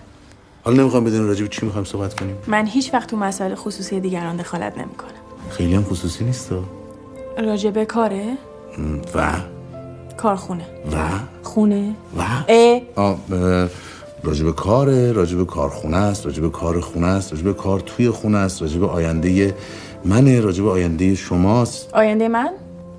[0.63, 2.37] حالا نمی‌خوام بدون راجع به چی می‌خوام صحبت کنیم.
[2.47, 5.11] من هیچ وقت تو مسائل خصوصی دیگران دخالت نمی‌کنم.
[5.51, 6.51] خیلی هم خصوصی نیست
[7.75, 8.37] به کاره؟
[9.15, 9.33] و؟
[10.17, 10.65] کارخونه.
[10.93, 10.97] و؟
[11.43, 11.95] خونه.
[12.19, 13.19] و؟ اه آه،
[14.43, 18.11] به کاره راجع به کارخونه است راجع به کار خونه است راجع به کار توی
[18.11, 19.55] خونه است راجع به آینده
[20.05, 21.95] من راجب آینده شماست.
[21.95, 22.51] آینده من؟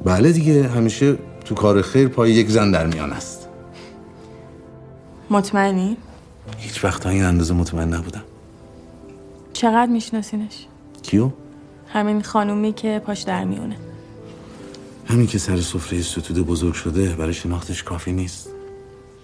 [0.06, 3.48] بله دیگه همیشه تو کار خیر پای یک زن در میان است.
[5.30, 5.98] مطمئنی؟
[6.58, 8.24] هیچ وقت تا این اندازه مطمئن نبودم.
[9.54, 10.68] چقدر میشناسینش؟
[11.04, 11.32] کیو؟
[11.88, 13.76] همین خانومی که پاش در میونه.
[15.06, 18.50] همین که سر سفره ستوده بزرگ شده برای شناختش کافی نیست.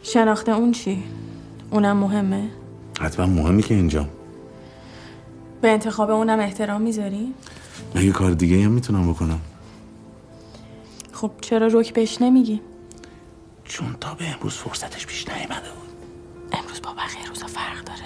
[0.04, 1.04] شناخته اون چی؟
[1.72, 2.50] اونم مهمه؟
[3.00, 4.08] حتما مهمی که اینجا.
[5.62, 7.34] به انتخاب اونم احترام می‌ذاری؟
[7.96, 9.40] مگه کار دیگه هم می‌تونم بکنم؟
[11.18, 12.62] خب چرا رک بهش نمیگی؟
[13.66, 15.90] چون تا به امروز فرصتش پیش نیامده بود.
[16.60, 18.00] امروز با بقیه روزا فرق داره.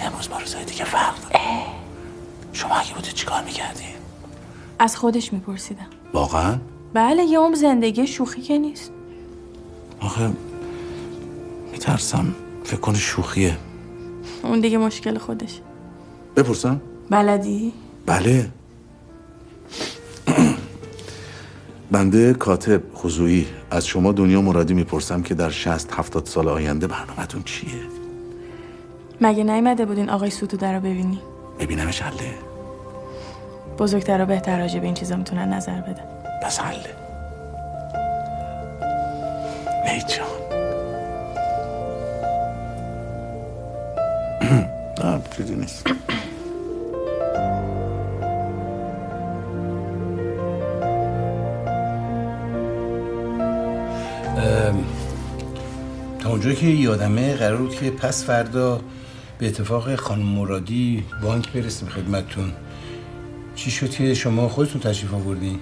[0.00, 1.40] امروز با روزای دیگه فرق داره.
[2.52, 3.84] شما اگه بودید چیکار می‌کردی؟
[4.78, 5.86] از خودش میپرسیدم.
[6.12, 6.58] واقعا؟
[6.94, 8.90] بله یه عمر زندگی شوخی که نیست.
[10.00, 10.30] آخه
[11.72, 13.58] میترسم فکر کنه شوخیه.
[14.42, 15.60] اون دیگه مشکل خودش
[16.36, 17.72] بپرسم؟ بلدی؟
[18.06, 18.50] بله.
[21.90, 27.42] بنده کاتب خضوعی از شما دنیا مرادی می‌پرسم که در 60 70 سال آینده برنامهتون
[27.42, 27.70] چیه؟
[29.20, 31.20] مگه نیومده بودین آقای ستوده رو ببینی؟
[31.60, 32.34] ببینمش حله.
[33.78, 36.04] بزرگتر و بهتر راجع به این چیزا می‌تونن نظر بدن
[36.42, 36.94] پس حله.
[39.86, 40.26] ای جان.
[45.04, 45.86] نه چیزی نیست.
[56.18, 58.80] تا اونجا که یادمه قرار بود که پس فردا
[59.38, 62.52] به اتفاق خانم مرادی بانک برسیم خدمتتون.
[63.54, 65.58] چی شد که شما خودتون تشریف آوردین؟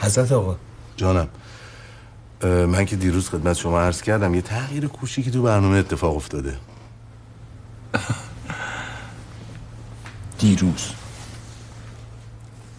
[0.00, 0.56] حضرت آقا.
[0.96, 1.28] جانم.
[2.42, 6.56] من که دیروز خدمت شما عرض کردم یه تغییر کوچیکی تو برنامه اتفاق افتاده.
[10.38, 11.03] دیروز.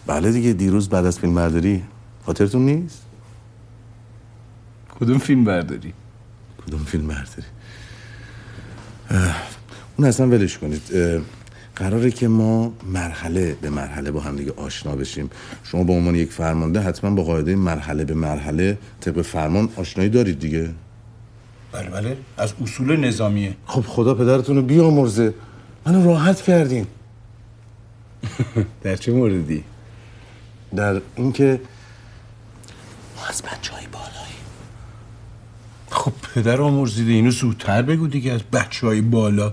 [0.06, 1.82] بله دیگه دیروز بعد از فیلم برداری
[2.26, 3.02] خاطرتون نیست؟
[5.00, 5.92] کدوم فیلم برداری؟
[6.66, 7.48] کدوم فیلم برداری؟
[9.10, 9.36] اه،
[9.96, 10.82] اون اصلا ولش کنید
[11.76, 15.30] قراره که ما مرحله به مرحله با هم دیگه آشنا بشیم
[15.64, 20.38] شما به عنوان یک فرمانده حتما با قاعده مرحله به مرحله طبق فرمان آشنایی دارید
[20.38, 20.70] دیگه
[21.72, 25.34] بله بله از اصول نظامیه خب خدا پدرتون رو بیامرزه
[25.86, 26.86] منو راحت کردین
[28.82, 29.64] در چه موردی؟
[30.74, 31.60] در اینکه
[33.16, 34.36] ما از بچه های بالایی.
[35.90, 39.52] خب پدر آمرزیده اینو زودتر بگو دیگه از بچه های بالا.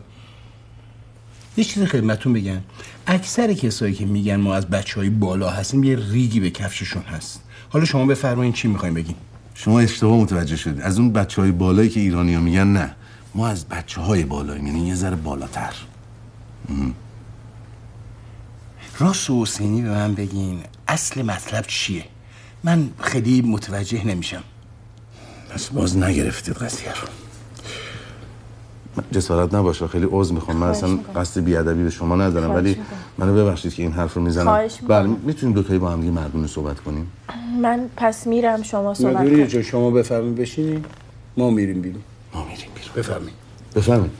[1.57, 2.61] یه چیز خدمتون بگم.
[3.07, 7.44] اکثر کسایی که میگن ما از بچه های بالا هستیم یه ریگی به کفششون هست.
[7.69, 9.15] حالا شما بفرمایید چی می‌خوایم بگین
[9.56, 10.81] شما اشتباه متوجه شدید.
[10.81, 12.95] از اون بچه های بالایی که ایرانی ها میگن نه.
[13.35, 15.73] ما از بچه های بالایی یعنی یه ذره بالاتر.
[18.99, 20.60] راست و حسینی به من بگین.
[20.88, 22.03] اصل مطلب چیه؟
[22.64, 24.43] من خیلی متوجه نمیشم.
[25.49, 27.07] پس باز نگرفتید قضیه رو.
[29.11, 30.57] جسارت نباشه خیلی عذر می‌خوام.
[30.57, 32.77] من اصلا قصد بیادبی به شما ندارم ولی.
[33.18, 34.68] منو ببخشید که این حرف رو می‌زنم.
[34.88, 35.07] بله.
[35.07, 37.11] می‌تونیم دوتایی با هم دیگه مردونه صحبت کنیم؟
[37.61, 40.85] من پس میرم شما صحبت مدیری کن جا شما بفرمایید بشینید
[41.38, 42.03] ما میریم بیرون.
[42.34, 42.91] ما میریم بیرون.
[42.95, 43.35] بفرمایید.
[43.76, 44.11] بفهمید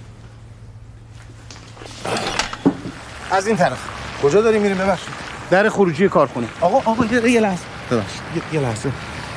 [3.32, 3.80] از این طرف.
[4.24, 5.23] کجا داریم میریم؟ ببخشید.
[5.54, 6.48] در خروجی کارخونه.
[6.62, 7.64] آقا آقا یه, لحظه.
[7.92, 8.22] ببخشید.
[8.54, 8.92] یه, لحظه.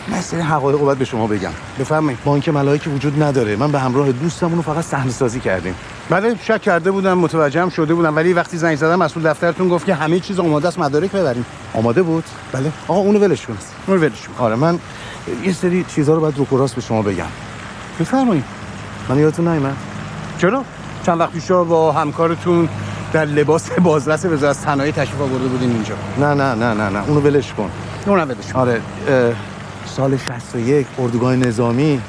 [0.09, 1.51] من سری حقایق باید به شما بگم.
[1.79, 2.19] بفرمایید.
[2.25, 5.75] بانک ملائکه وجود نداره من به همراه دوستمون رو فقط صحنه سازی کردیم.
[6.11, 9.95] بله شک کرده بودم متوجهم شده بودم ولی وقتی زنگ زدم مسئول دفترتون گفت که
[9.95, 11.47] همه چیز آماده است مدارک ببریم.
[11.75, 12.73] آماده بود؟ بله.
[12.89, 13.59] آقا اونو ولش کن.
[13.87, 14.45] اون ولش کن.
[14.45, 14.79] آره من
[15.45, 17.27] یه سری چیزها رو باید رو راست به شما بگم.
[18.01, 18.45] بفرمایید.
[19.09, 19.77] من یادتون نیومد؟
[20.39, 20.65] چرا؟
[21.07, 22.69] چند وقت پیش با همکارتون
[23.13, 25.95] در لباس بازرس وزارت صنایع تشریف آورده بودین اینجا.
[26.19, 27.09] نه نه نه نه نه.
[27.09, 27.71] اونو ولش کن.
[28.07, 28.59] اونم ولش کن.
[28.59, 28.81] آره
[29.87, 32.01] سال 61 اردوگاه نظامی.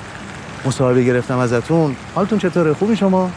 [0.66, 1.96] مصاحبه گرفتم ازتون.
[2.16, 3.30] حالتون چطوره؟ خوبی شما؟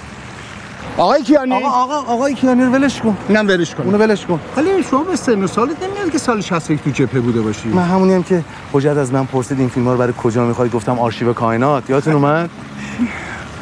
[0.96, 1.54] آقای کیانی.
[1.54, 3.16] آقا آقا آقای کیانی رو ولش کن.
[3.28, 3.82] اینم ولش کن.
[3.82, 4.40] اونو ولش کن.
[4.56, 7.68] ولی شما به سن و سالت نمیاد که سال 61 تو جبهه بوده باشی.
[7.68, 10.98] من همونی هم که حجت از من پرسید این فیلم رو برای کجا می‌خوای؟ گفتم
[10.98, 11.90] آرشیو کائنات.
[11.90, 12.50] یادتون اومد؟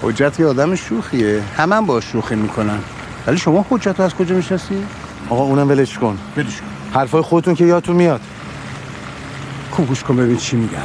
[0.02, 1.42] حجت یه آدم شوخیه.
[1.56, 2.78] همه هم با شوخی می‌کنن.
[3.28, 4.74] ولی شما حجت از کجا می‌شناسی؟
[5.28, 6.18] آقا اونم ولش کن.
[6.36, 6.98] ولش کن.
[6.98, 8.20] حرفای خودتون که یادتون میاد.
[9.70, 10.78] خوب گوش کن ببین چی میگم.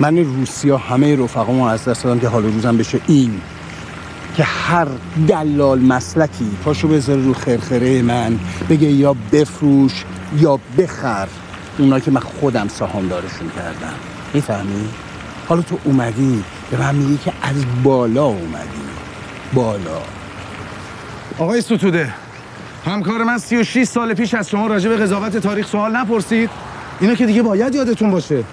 [0.00, 3.40] من روسیا همه رفقامو از دست دادم که حال روزم بشه این
[4.36, 4.86] که هر
[5.28, 8.38] دلال مسلکی پاشو بذاره رو خرخره من
[8.70, 10.04] بگه یا بفروش
[10.36, 11.28] یا بخر.
[11.78, 13.94] اونا که من خودم سهام دارشون کردم.
[14.34, 14.88] می‌فهمی؟
[15.48, 18.88] حالا تو اومدی به من میگی که از بالا اومدی.
[19.54, 20.17] بالا.
[21.38, 22.14] آقای ستوده
[22.86, 26.50] همکار من 36 سال پیش از شما راجع به قضاوت تاریخ سوال نپرسید.
[27.00, 28.44] اینو که دیگه باید یادتون باشه.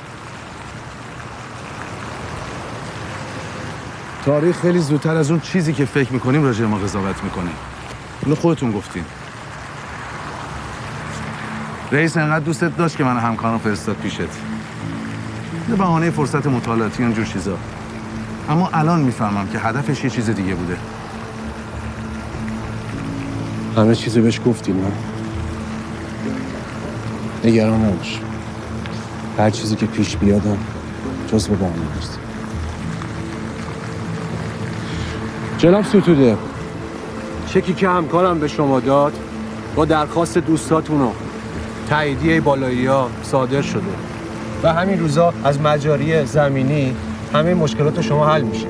[4.26, 7.50] تاریخ خیلی زودتر از اون چیزی که فکر می‌کنیم راجع ما قضاوت می‌کنه.
[8.24, 9.04] اینو خودتون گفتین.
[11.92, 14.20] رئیس انقدر دوستت داشت که من همکارم فرستاد پیشت.
[15.70, 17.58] به بهانه فرصت مطالعاتی اونجور چیزا.
[18.50, 20.78] اما الان می‌فهمم که هدفش یه چیز دیگه بوده.
[23.78, 24.92] همه چیزو بهش گفتیم نه؟
[27.50, 28.20] نگران نباش.
[29.38, 30.58] هر چیزی که پیش بیادم
[31.32, 32.20] جز به بهانه نیست.
[35.58, 36.38] جناب ستوده
[37.48, 39.14] چکی که همکارم به شما داد
[39.76, 41.10] با درخواست دوستاتون و
[41.90, 43.82] تاییدیه بالایی ها صادر شده.
[44.64, 46.96] و همین روزا از مجاری زمینی
[47.34, 48.68] همه مشکلات شما حل میشه.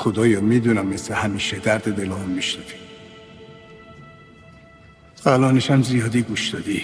[0.00, 2.64] خدایا می‌دونم مثل همیشه درد دلمو میشنوی.
[5.26, 6.82] الانش هم زیادی گوش دادی.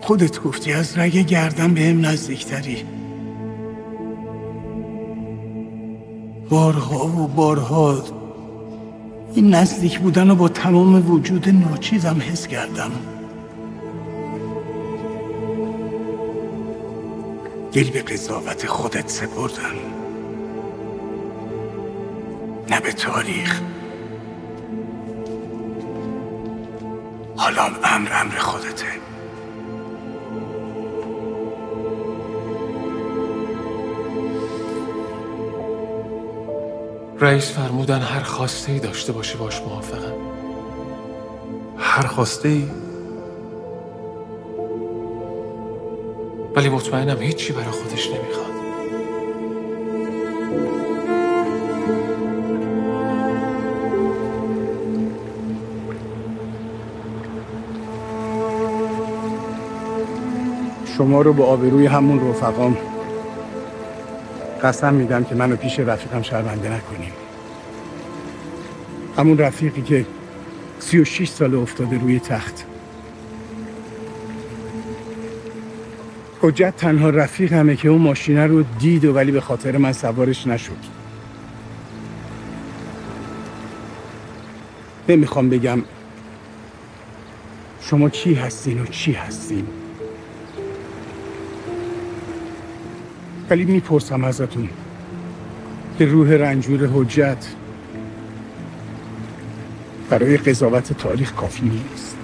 [0.00, 2.84] خودت گفتی از رگ گردن به هم نزدیکتری.
[6.48, 8.04] بارها و بارها
[9.34, 12.90] این نزدیک بودن رو با تمام وجود ناچیزم حس کردم.
[17.76, 19.76] دل به قضاوت خودت سپردم.
[22.70, 23.60] نه به تاریخ.
[27.36, 28.86] حالا امر امر خودته.
[37.20, 40.14] رئیس فرمودن هر خواسته ای داشته باشه باش موافقم.
[41.78, 42.85] هر خواسته ای؟
[46.56, 48.46] ولی مطمئنم هیچی برای خودش نمی‌خواد.
[60.96, 62.76] شما رو با آبروی همون رفقام
[64.62, 67.12] قسم میدم که منو پیش رفیقم شرمنده نکنیم.
[69.16, 70.06] همون رفیقی که
[70.78, 72.64] سی و شیش سال افتاده روی تخت.
[76.40, 80.46] حجت تنها رفیق همه که اون ماشینه رو دید و ولی به خاطر من سوارش
[80.46, 80.76] نشد.
[85.08, 85.82] نمی‌خوام بگم
[87.80, 89.66] شما کی هستین و چی هستین.
[93.50, 94.68] ولی می‌پرسم ازتون
[95.98, 97.46] که روح رنجور حجت
[100.10, 102.15] برای قضاوت تاریخ کافی نیست.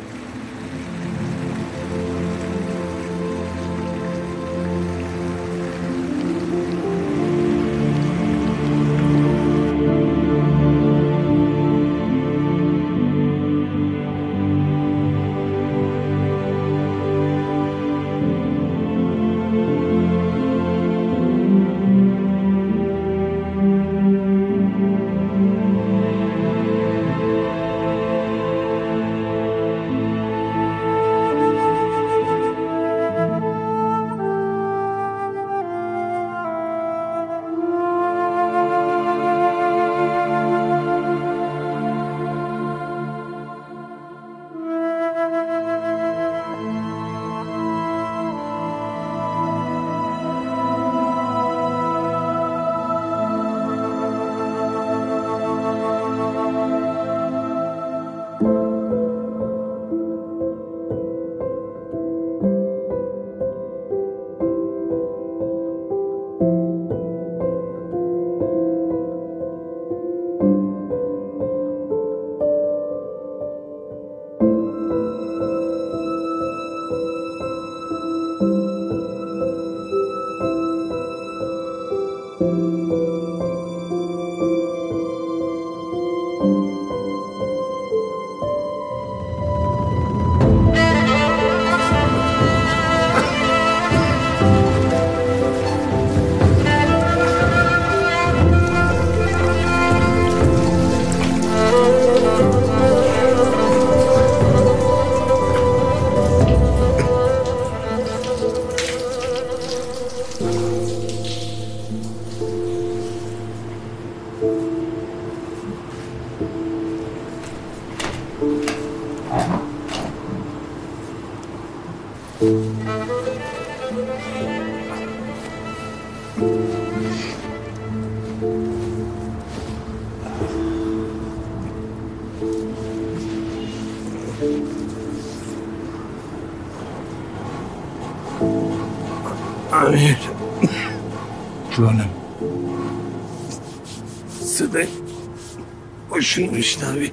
[146.33, 147.11] باشون میشنوی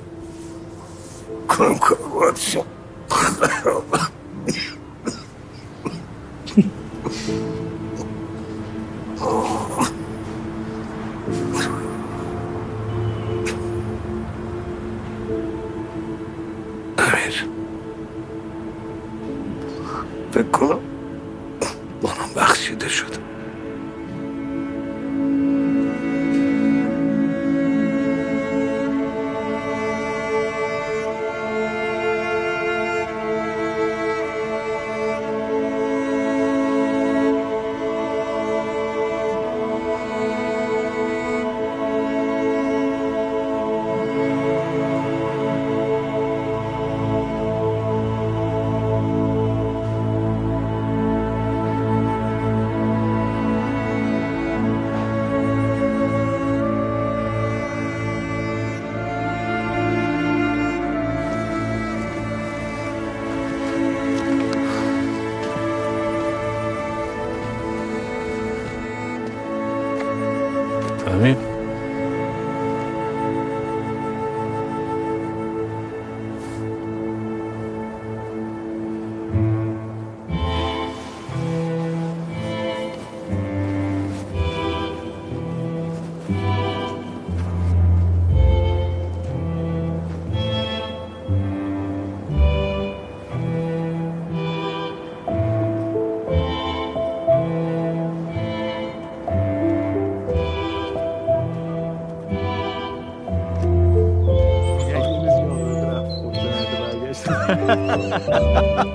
[108.08, 108.86] 哈哈哈哈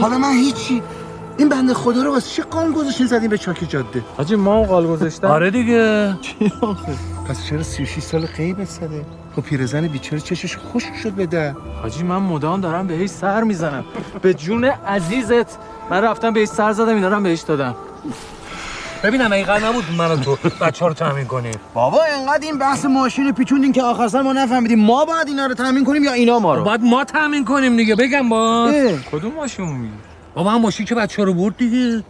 [0.00, 0.82] حالا من هیچی.
[1.36, 4.86] این بنده خدا رو واسه چه قان گذاشتین زدین به چاک جاده؟ حاجی ما قال
[4.86, 6.14] گذاشتم آره دیگه.
[7.28, 9.04] پس چرا 36 سال غیبت زده
[9.36, 13.84] خب پیرزن بیچاره چشش خوش شد بده حاجی من مدام دارم بهش سر می‌زنم.
[14.22, 15.58] به جون عزیزت
[15.90, 17.74] من رفتم بهش سر زدم اینا رو هم بهش دادم.
[19.02, 22.84] ببینم اینقدر نبود من و تو بچه ها رو تامین کنیم بابا انقدر این بحث
[22.84, 24.78] ماشین پیچوندین که آخر سر ما نفهمیدیم.
[24.78, 27.94] ما باید اینا رو تامین کنیم یا اینا ما رو؟ باید ما تامین کنیم دیگه.
[27.96, 28.72] بگم با.
[29.12, 29.94] کدوم ماشین میگی
[30.34, 32.04] بابا هم ماشین که بچه ها رو برد دیگه.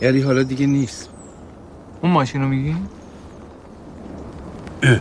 [0.00, 1.08] یعنی حالا دیگه نیست.
[2.02, 2.76] اون ماشین رو میگی؟
[4.82, 4.98] اه.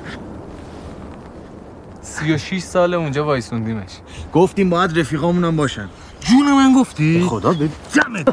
[2.02, 3.92] سی و شیش سال اونجا وایسوندیمش.
[4.34, 5.90] گفتیم باید رفیقامون هم باشن.
[6.28, 8.28] جون من گفتی؟ خدا به دمت.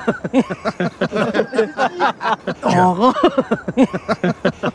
[2.76, 3.12] آقا.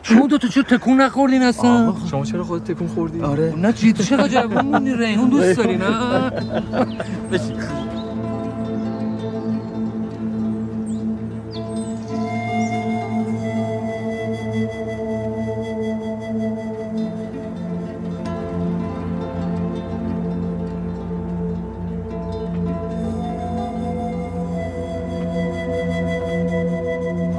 [0.02, 3.54] شما دو تا چرا تکون نخوردین اصلا؟ شما چرا خودت تکون خوردی آره.
[3.56, 6.30] نه جدی چرا جوون موندی ریحون دوست داری نه؟
[7.32, 7.89] بشین.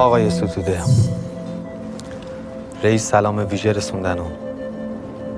[0.02, 0.82] آقای ستوده.
[2.84, 4.26] رئیس سلام ویژه رسوندن و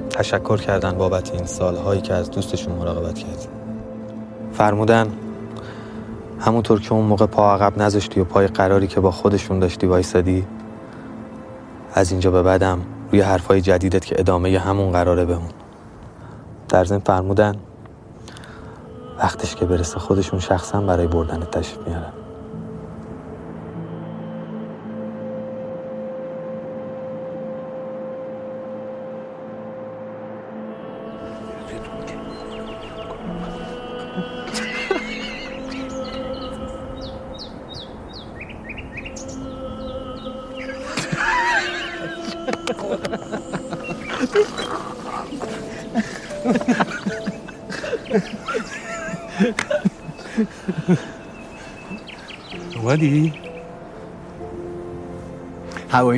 [0.10, 3.48] تشکر کردن بابت این سالهایی که از دوستشون مراقبت کردی
[4.53, 5.07] فرمودن
[6.40, 10.45] همونطور که اون موقع پا عقب نذاشتی و پای قراری که با خودشون داشتی وایسادی
[11.94, 12.80] از اینجا به بعدم
[13.11, 15.52] روی حرفای جدیدت که ادامه همون قراره بمون.
[16.69, 17.56] در ضمن فرمودن
[19.18, 22.23] وقتش که برسه خودشون شخصا برای بردن تشریف میارن.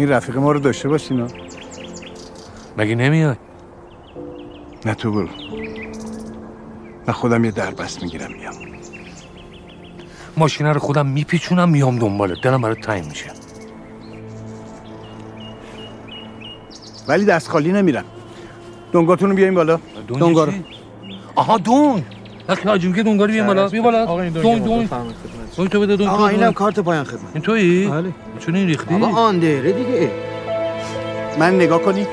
[0.05, 1.27] هوایی رفیق ما رو داشته باشین ها.
[2.77, 3.35] مگه نمیای؟
[4.85, 5.27] نه تو برو.
[7.07, 8.53] من خودم یه دربست می‌گیرم میام.
[10.37, 12.41] ماشینه رو خودم میپیچونم میام دنبالت.
[12.41, 13.31] دلم برات تنگ میشه.
[17.07, 18.05] ولی دست خالی نمیرم.
[18.91, 19.79] دنگاتون رو بیاین بالا.
[20.07, 20.51] دنگ دنگا رو؟
[21.35, 22.03] آها دون.
[22.49, 24.87] وقتی حاجی که دونگاری بیا بالا بیا بالا آقا این دون دنگ دون
[25.57, 26.53] دون تو بده دون آقا تو اینم.
[26.53, 30.11] کارت پایان خدمت این تویی؟ بله چون این ریختی؟ آقا آن داره دیگه
[31.39, 32.07] من نگاه کنی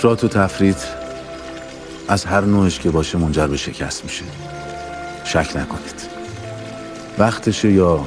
[0.00, 0.76] افراط و تفرید
[2.08, 4.24] از هر نوعش که باشه منجر به شکست میشه.
[5.24, 6.08] شک نکنید.
[7.18, 8.06] وقتشه یا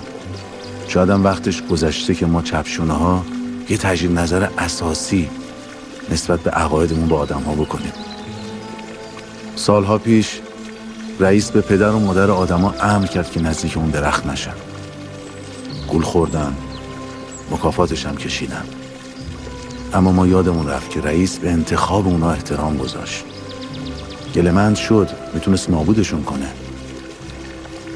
[0.88, 3.26] شاید وقتش گذشته که ما چپشونه ها
[3.70, 5.30] یه تجدید نظر اساسی
[6.10, 7.94] نسبت به عقایدمون با آدم ها بکنیم.
[9.56, 10.40] سالها پیش
[11.20, 14.56] رئیس به پدر و مادر آدما امر کرد که نزدیک اون درخت نشن.
[15.88, 16.56] گول خوردن
[17.52, 18.83] مکافاتش هم کشیدن.
[19.94, 23.24] اما ما یادمون رفت که رئیس به انتخاب اونا احترام گذاشت.
[24.36, 26.48] گلمند شد می‌تونست نابودشون کنه.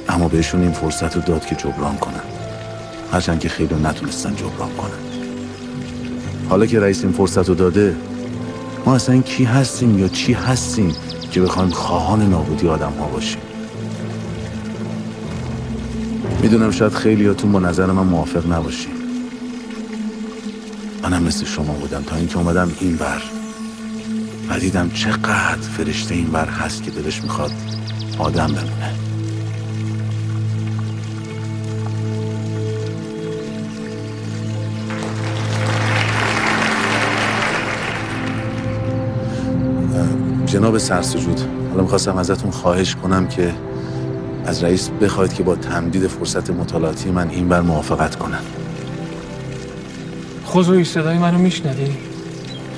[0.10, 2.22] اما بهشون این فرصت رو داد که جبران کنن.
[3.12, 5.08] هرچند که خیلی نتونستن جبران کنن.
[6.50, 7.96] حالا که رئیس این فرصت رو داده
[8.86, 10.96] ما اصلا کی هستیم یا چی هستیم
[11.32, 13.42] که بخوایم خواهان نابودی آدم ها باشیم؟
[16.42, 18.97] می‌دونم شاید خیلیاتون با نظر من موافق نباشیم
[21.10, 23.22] منم مثل شما بودم تا اینکه اومدم این بر
[24.50, 27.52] و دیدم چقدر فرشته این بر هست که دلش می‌خواد
[28.18, 28.94] آدم بمونه.
[40.46, 43.54] جناب سرسجود حالا می‌خواستم ازتون خواهش کنم که
[44.46, 48.67] از رئیس بخواید که با تمدید فرصت مطالعاتی من این بر موافقت کنن.
[50.48, 51.92] خضوی صدای منو میشنوی؟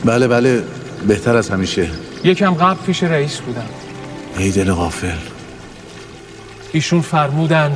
[0.05, 0.63] بله بله
[1.07, 1.89] بهتر از همیشه.
[2.23, 3.69] یکم قبل پیش رئیس بودم.
[4.37, 5.17] ای دل غافل.
[6.71, 7.75] ایشون فرمودن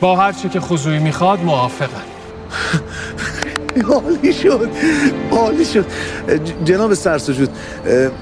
[0.00, 2.11] با هر چی که خضوعی می‌خواد موافقم
[3.80, 4.68] عالی شد.
[5.30, 5.86] عالی شد.
[6.64, 7.48] جناب سرسجود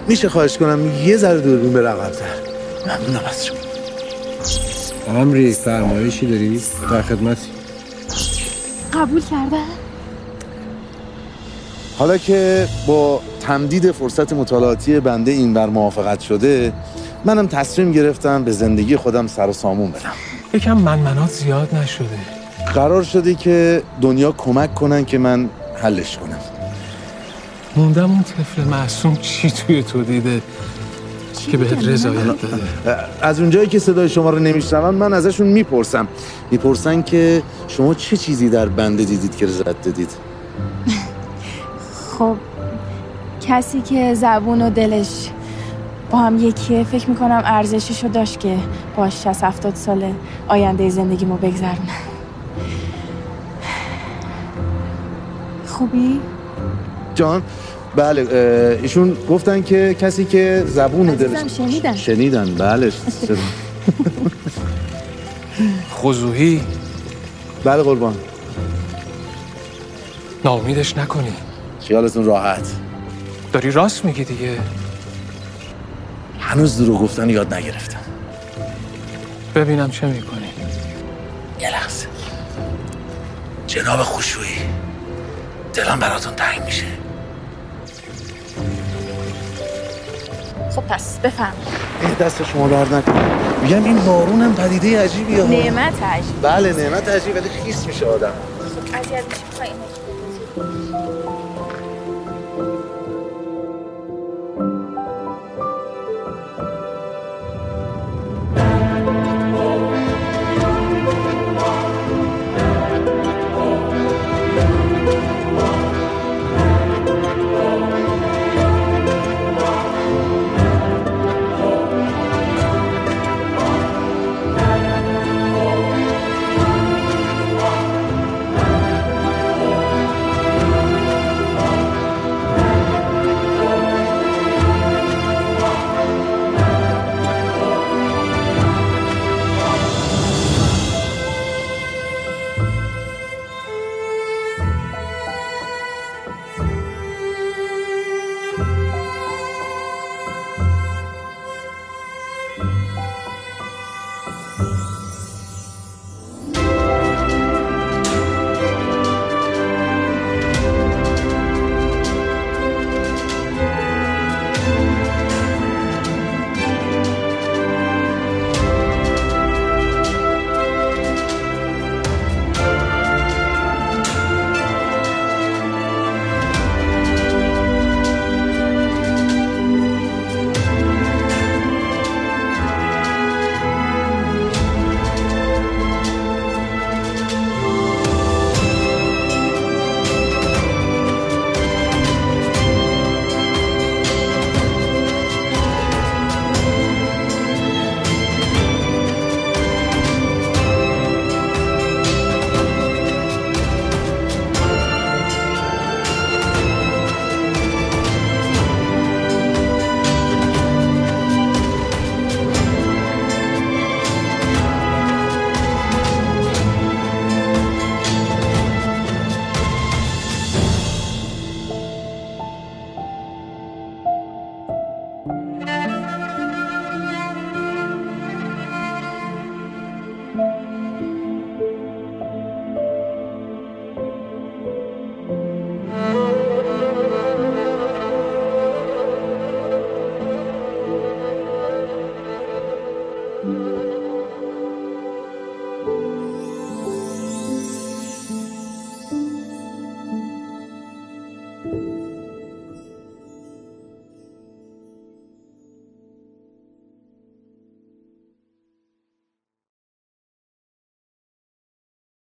[0.08, 2.24] میشه خواهش کنم یه ذره دوربین به رقبتر
[2.86, 3.56] ممنونم از شما.
[5.20, 7.46] امری فرمایشی داری؟ در خدمتی.
[8.92, 9.56] قبول کرده؟
[11.98, 16.72] حالا که با تمدید فرصت مطالعاتی بنده این بر موافقت شده
[17.24, 20.12] منم تصمیم گرفتم به زندگی خودم سر و سامون بدم
[20.54, 22.39] یکم منمنات زیاد نشده.
[22.74, 25.48] قرار شده که دنیا کمک کنن که من
[25.82, 26.38] حلش کنم.
[27.76, 30.42] موندم اون طفل معصوم چی توی تو دیده
[31.50, 32.62] که بهت رضایت داده؟
[33.22, 36.08] از اونجایی که صدای شما رو نمیشنون من ازشون می‌پرسم.
[36.50, 40.10] می‌پرسن که شما چه چیزی در بنده دیدید که رضایت دادید؟
[42.18, 42.36] خب
[43.48, 45.30] کسی که زبون و دلش
[46.10, 48.56] با هم یکیه فکر می‌کنم ارزششو داشت که
[48.96, 50.14] باش 60 70 ساله
[50.48, 52.09] آینده زندگیمو بگذرونم
[55.80, 56.20] خوبی؟
[57.14, 57.42] جان
[57.96, 58.20] بله
[58.82, 61.96] ایشون گفتن که کسی که زبون دلش شنیدم.
[61.96, 62.54] شنیدن.
[62.54, 63.38] بله شنیدن.
[65.92, 66.60] خضوهی
[67.64, 68.14] بله قربان.
[70.44, 71.32] ناامیدش نکنی.
[71.80, 72.66] خیالتون راحت.
[73.52, 74.58] داری راست میگی دیگه.
[76.40, 78.00] هنوز دروغ گفتن یاد نگرفتم.
[79.54, 80.50] ببینم چه می‌کنی.
[81.60, 82.06] یه لحظه.
[83.66, 84.58] جناب خوشویی.
[85.74, 86.86] دلم براتون تنگ میشه.
[90.76, 91.52] خب پس بفهم.
[92.02, 93.20] این دست شما درد نکنه.
[93.62, 95.48] میگم این بارون هم پدیده عجیبیه ها.
[95.48, 96.42] نعمت عجیب.
[96.42, 98.32] بله نعمت عجیب ولی خیس میشه آدم.
[98.94, 99.74] اذیت میشه پایین.